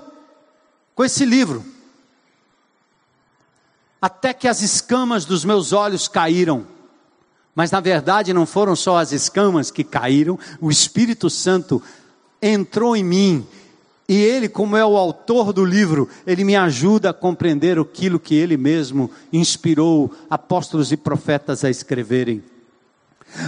[0.95, 1.65] com esse livro.
[4.03, 6.67] Até que as escamas dos meus olhos caíram.
[7.55, 11.83] Mas na verdade não foram só as escamas que caíram, o Espírito Santo
[12.43, 13.47] entrou em mim.
[14.07, 18.35] E ele, como é o autor do livro, ele me ajuda a compreender aquilo que
[18.35, 22.43] ele mesmo inspirou apóstolos e profetas a escreverem.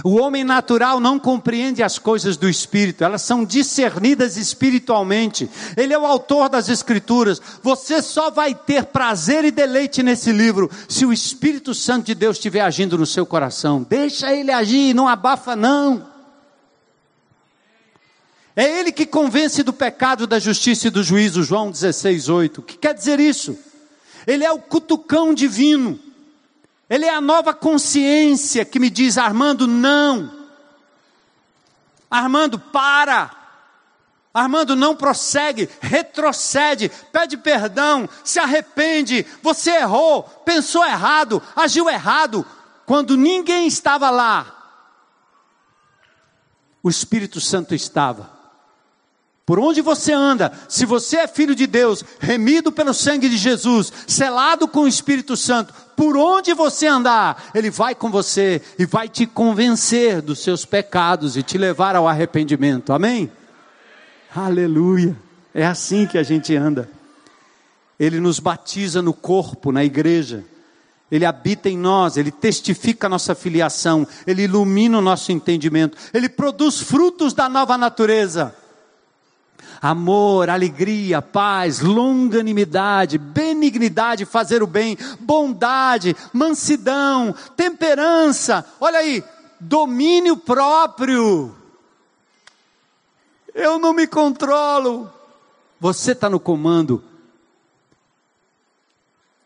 [0.03, 5.49] O homem natural não compreende as coisas do espírito, elas são discernidas espiritualmente.
[5.75, 7.41] Ele é o autor das escrituras.
[7.61, 12.37] Você só vai ter prazer e deleite nesse livro se o Espírito Santo de Deus
[12.37, 13.85] estiver agindo no seu coração.
[13.87, 16.17] Deixa ele agir, não abafa não.
[18.55, 22.57] É ele que convence do pecado, da justiça e do juízo, João 16:8.
[22.57, 23.55] O que quer dizer isso?
[24.25, 25.99] Ele é o cutucão divino.
[26.89, 30.47] Ele é a nova consciência que me diz: Armando, não.
[32.09, 33.31] Armando, para.
[34.33, 39.25] Armando, não prossegue, retrocede, pede perdão, se arrepende.
[39.41, 42.45] Você errou, pensou errado, agiu errado.
[42.85, 44.53] Quando ninguém estava lá,
[46.83, 48.36] o Espírito Santo estava.
[49.47, 53.93] Por onde você anda, se você é filho de Deus, remido pelo sangue de Jesus,
[54.05, 59.07] selado com o Espírito Santo, por onde você andar, Ele vai com você e vai
[59.07, 62.91] te convencer dos seus pecados e te levar ao arrependimento.
[62.91, 63.31] Amém?
[64.35, 65.15] Aleluia.
[65.53, 66.89] É assim que a gente anda.
[67.97, 70.43] Ele nos batiza no corpo, na igreja.
[71.09, 76.27] Ele habita em nós, ele testifica a nossa filiação, ele ilumina o nosso entendimento, ele
[76.27, 78.53] produz frutos da nova natureza
[79.81, 89.23] amor, alegria, paz, longanimidade, benignidade, fazer o bem, bondade, mansidão, temperança, olha aí,
[89.59, 91.55] domínio próprio.
[93.53, 95.11] Eu não me controlo.
[95.79, 97.03] Você está no comando,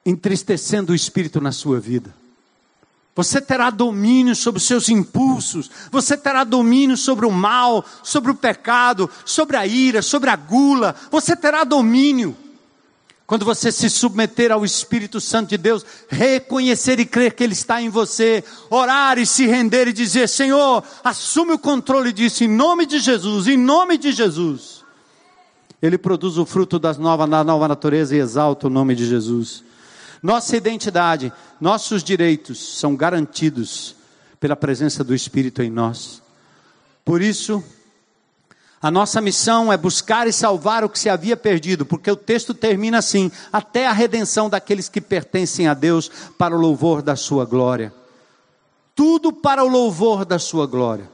[0.06, 2.21] entristecendo o espírito na sua vida.
[3.16, 8.36] Você terá domínio sobre os seus impulsos, você terá domínio sobre o mal, sobre o
[8.36, 12.36] pecado, sobre a ira, sobre a gula, você terá domínio.
[13.28, 17.82] Quando você se submeter ao Espírito Santo de Deus, reconhecer e crer que Ele está
[17.82, 22.86] em você, orar e se render e dizer: Senhor, assume o controle disso em nome
[22.86, 24.84] de Jesus, em nome de Jesus.
[25.82, 29.64] Ele produz o fruto da nova, da nova natureza e exalta o nome de Jesus.
[30.22, 33.96] Nossa identidade, nossos direitos são garantidos
[34.40, 36.22] pela presença do Espírito em nós.
[37.04, 37.64] Por isso,
[38.82, 42.54] a nossa missão é buscar e salvar o que se havia perdido, porque o texto
[42.54, 47.46] termina assim: até a redenção daqueles que pertencem a Deus para o louvor da sua
[47.46, 47.94] glória.
[48.96, 51.10] Tudo para o louvor da sua glória.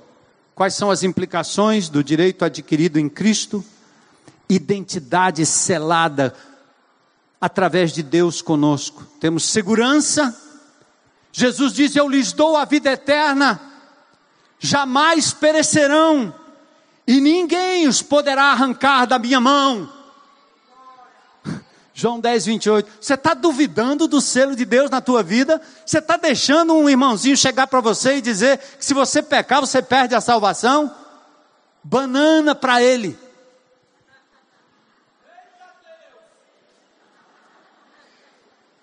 [0.55, 3.63] Quais são as implicações do direito adquirido em Cristo?
[4.49, 6.33] Identidade selada
[7.39, 9.03] através de Deus conosco.
[9.19, 10.35] Temos segurança.
[11.31, 13.61] Jesus diz: Eu lhes dou a vida eterna,
[14.59, 16.33] jamais perecerão,
[17.05, 19.91] e ninguém os poderá arrancar da minha mão.
[21.93, 22.91] João 10, 28.
[22.99, 25.61] Você está duvidando do selo de Deus na tua vida?
[25.85, 29.81] Você está deixando um irmãozinho chegar para você e dizer que se você pecar, você
[29.81, 30.93] perde a salvação?
[31.83, 33.17] Banana para ele.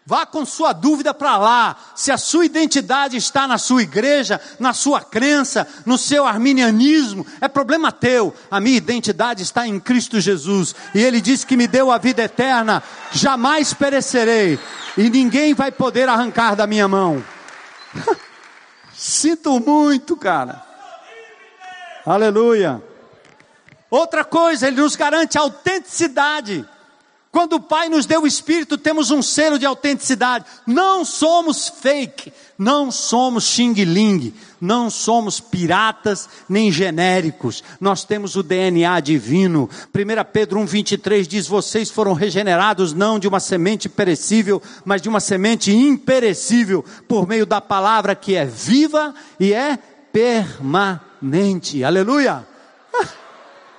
[0.07, 1.77] Vá com sua dúvida para lá.
[1.95, 7.49] Se a sua identidade está na sua igreja, na sua crença, no seu arminianismo, é
[7.49, 8.35] problema teu.
[8.51, 10.75] A minha identidade está em Cristo Jesus.
[10.95, 12.83] E Ele disse que me deu a vida eterna.
[13.13, 14.59] Jamais perecerei.
[14.95, 17.25] E ninguém vai poder arrancar da minha mão.
[18.93, 20.63] Sinto muito, cara.
[22.05, 22.83] Aleluia.
[23.91, 26.69] Outra coisa, Ele nos garante autenticidade.
[27.35, 30.45] Quando o Pai nos deu o Espírito, temos um selo de autenticidade.
[30.65, 37.65] Não somos fake, não somos xing-ling, não somos piratas nem genéricos.
[37.81, 39.69] Nós temos o DNA divino.
[39.93, 45.19] 1 Pedro 1,23 diz: Vocês foram regenerados não de uma semente perecível, mas de uma
[45.19, 49.77] semente imperecível, por meio da palavra que é viva e é
[50.13, 51.83] permanente.
[51.83, 52.47] Aleluia!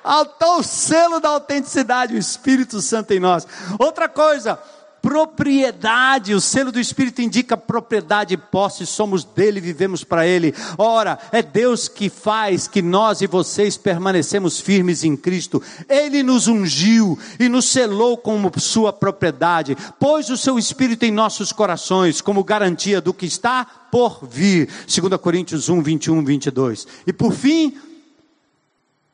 [0.05, 3.47] o selo da autenticidade, o Espírito Santo em nós.
[3.79, 4.59] Outra coisa,
[5.05, 10.51] propriedade, o selo do Espírito indica propriedade e posse, somos dele, vivemos para ele.
[10.79, 15.61] Ora, é Deus que faz que nós e vocês permanecemos firmes em Cristo.
[15.87, 21.51] Ele nos ungiu e nos selou como sua propriedade, pôs o seu Espírito em nossos
[21.51, 24.67] corações como garantia do que está por vir.
[24.87, 26.87] 2 Coríntios 1, 21, 22.
[27.05, 27.77] E por fim,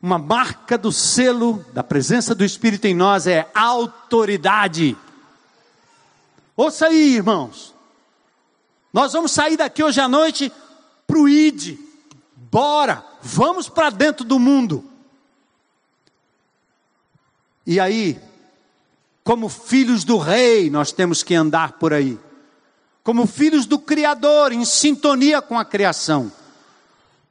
[0.01, 4.97] uma marca do selo da presença do Espírito em nós é autoridade.
[6.57, 7.75] Ouça aí, irmãos.
[8.91, 10.51] Nós vamos sair daqui hoje à noite
[11.05, 11.77] para o ID.
[12.35, 14.83] Bora, vamos para dentro do mundo.
[17.65, 18.19] E aí,
[19.23, 22.19] como filhos do Rei, nós temos que andar por aí.
[23.03, 26.31] Como filhos do Criador, em sintonia com a criação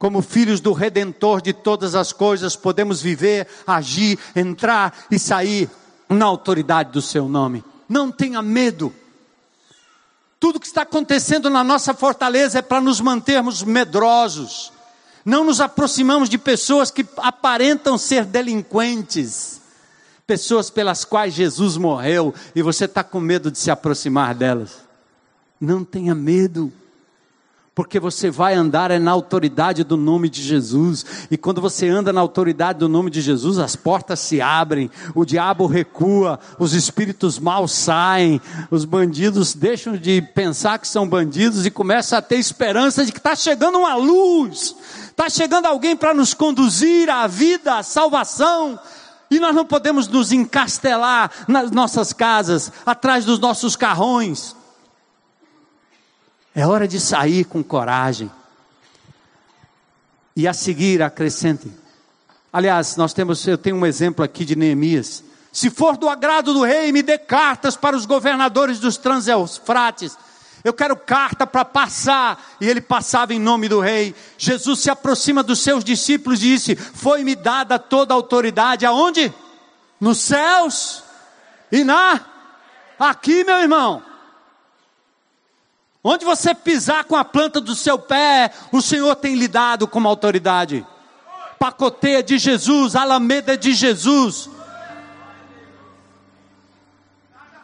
[0.01, 5.69] como filhos do Redentor de todas as coisas, podemos viver, agir, entrar e sair
[6.09, 7.63] na autoridade do Seu nome.
[7.87, 8.91] Não tenha medo.
[10.39, 14.73] Tudo que está acontecendo na nossa fortaleza é para nos mantermos medrosos.
[15.23, 19.61] Não nos aproximamos de pessoas que aparentam ser delinquentes,
[20.25, 24.79] pessoas pelas quais Jesus morreu e você está com medo de se aproximar delas.
[25.59, 26.73] Não tenha medo
[27.73, 32.11] porque você vai andar é na autoridade do nome de Jesus, e quando você anda
[32.11, 37.39] na autoridade do nome de Jesus, as portas se abrem, o diabo recua, os espíritos
[37.39, 43.05] maus saem, os bandidos deixam de pensar que são bandidos e começam a ter esperança
[43.05, 44.75] de que está chegando uma luz,
[45.09, 48.77] está chegando alguém para nos conduzir à vida, à salvação.
[49.29, 54.57] E nós não podemos nos encastelar nas nossas casas, atrás dos nossos carrões.
[56.53, 58.29] É hora de sair com coragem.
[60.35, 61.71] E a seguir acrescente.
[62.51, 65.23] Aliás, nós temos, eu tenho um exemplo aqui de Neemias.
[65.51, 70.17] Se for do agrado do rei, me dê cartas para os governadores dos Transeufrates.
[70.63, 72.41] Eu quero carta para passar.
[72.59, 74.15] E ele passava em nome do rei.
[74.37, 78.85] Jesus se aproxima dos seus discípulos e disse: Foi-me dada toda a autoridade.
[78.85, 79.33] Aonde?
[79.99, 81.03] Nos céus
[81.71, 82.19] e na.
[82.99, 84.10] Aqui, meu irmão.
[86.03, 90.07] Onde você pisar com a planta do seu pé, o Senhor tem lhe dado como
[90.07, 90.85] autoridade.
[91.59, 94.49] Pacoteia de Jesus, Alameda de Jesus.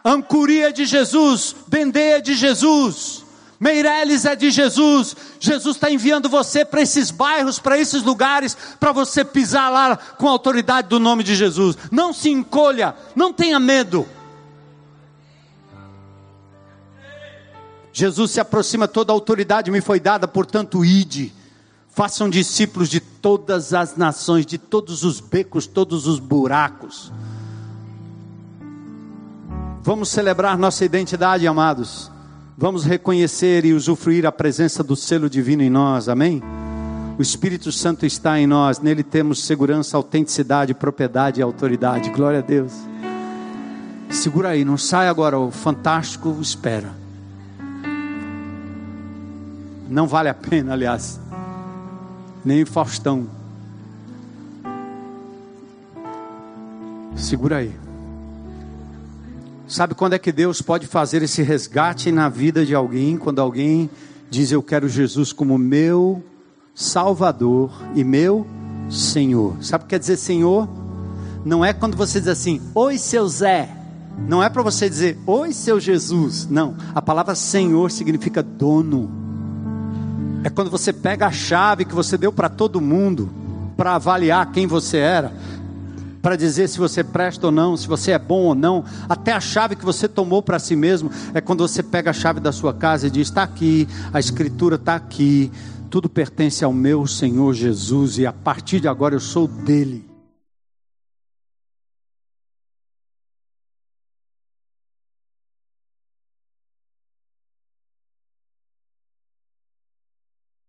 [0.04, 3.24] Ancuria de Jesus, Bendeia de Jesus,
[3.58, 5.16] Meireles é de Jesus.
[5.40, 10.28] Jesus está enviando você para esses bairros, para esses lugares, para você pisar lá com
[10.28, 11.76] a autoridade do nome de Jesus.
[11.90, 14.06] Não se encolha, não tenha medo.
[17.98, 21.32] Jesus se aproxima, toda a autoridade me foi dada, portanto, ide.
[21.88, 27.12] Façam discípulos de todas as nações, de todos os becos, todos os buracos.
[29.82, 32.08] Vamos celebrar nossa identidade, amados.
[32.56, 36.40] Vamos reconhecer e usufruir a presença do selo divino em nós, amém?
[37.18, 42.10] O Espírito Santo está em nós, nele temos segurança, autenticidade, propriedade e autoridade.
[42.10, 42.72] Glória a Deus.
[44.08, 47.07] Segura aí, não sai agora, o fantástico espera.
[49.88, 51.18] Não vale a pena, aliás.
[52.44, 53.26] Nem Faustão.
[57.16, 57.74] Segura aí.
[59.66, 63.16] Sabe quando é que Deus pode fazer esse resgate na vida de alguém?
[63.16, 63.88] Quando alguém
[64.30, 66.22] diz: Eu quero Jesus como meu
[66.74, 68.46] Salvador e meu
[68.90, 69.56] Senhor.
[69.62, 70.68] Sabe o que quer dizer Senhor?
[71.44, 73.74] Não é quando você diz assim: Oi, seu Zé.
[74.26, 76.46] Não é para você dizer: Oi, seu Jesus.
[76.46, 76.76] Não.
[76.94, 79.27] A palavra Senhor significa dono
[80.44, 83.30] é quando você pega a chave que você deu para todo mundo
[83.76, 85.32] para avaliar quem você era
[86.20, 89.40] para dizer se você presta ou não, se você é bom ou não, até a
[89.40, 92.74] chave que você tomou para si mesmo, é quando você pega a chave da sua
[92.74, 95.50] casa e diz: está aqui, a escritura está aqui,
[95.88, 100.07] tudo pertence ao meu Senhor Jesus e a partir de agora eu sou dele.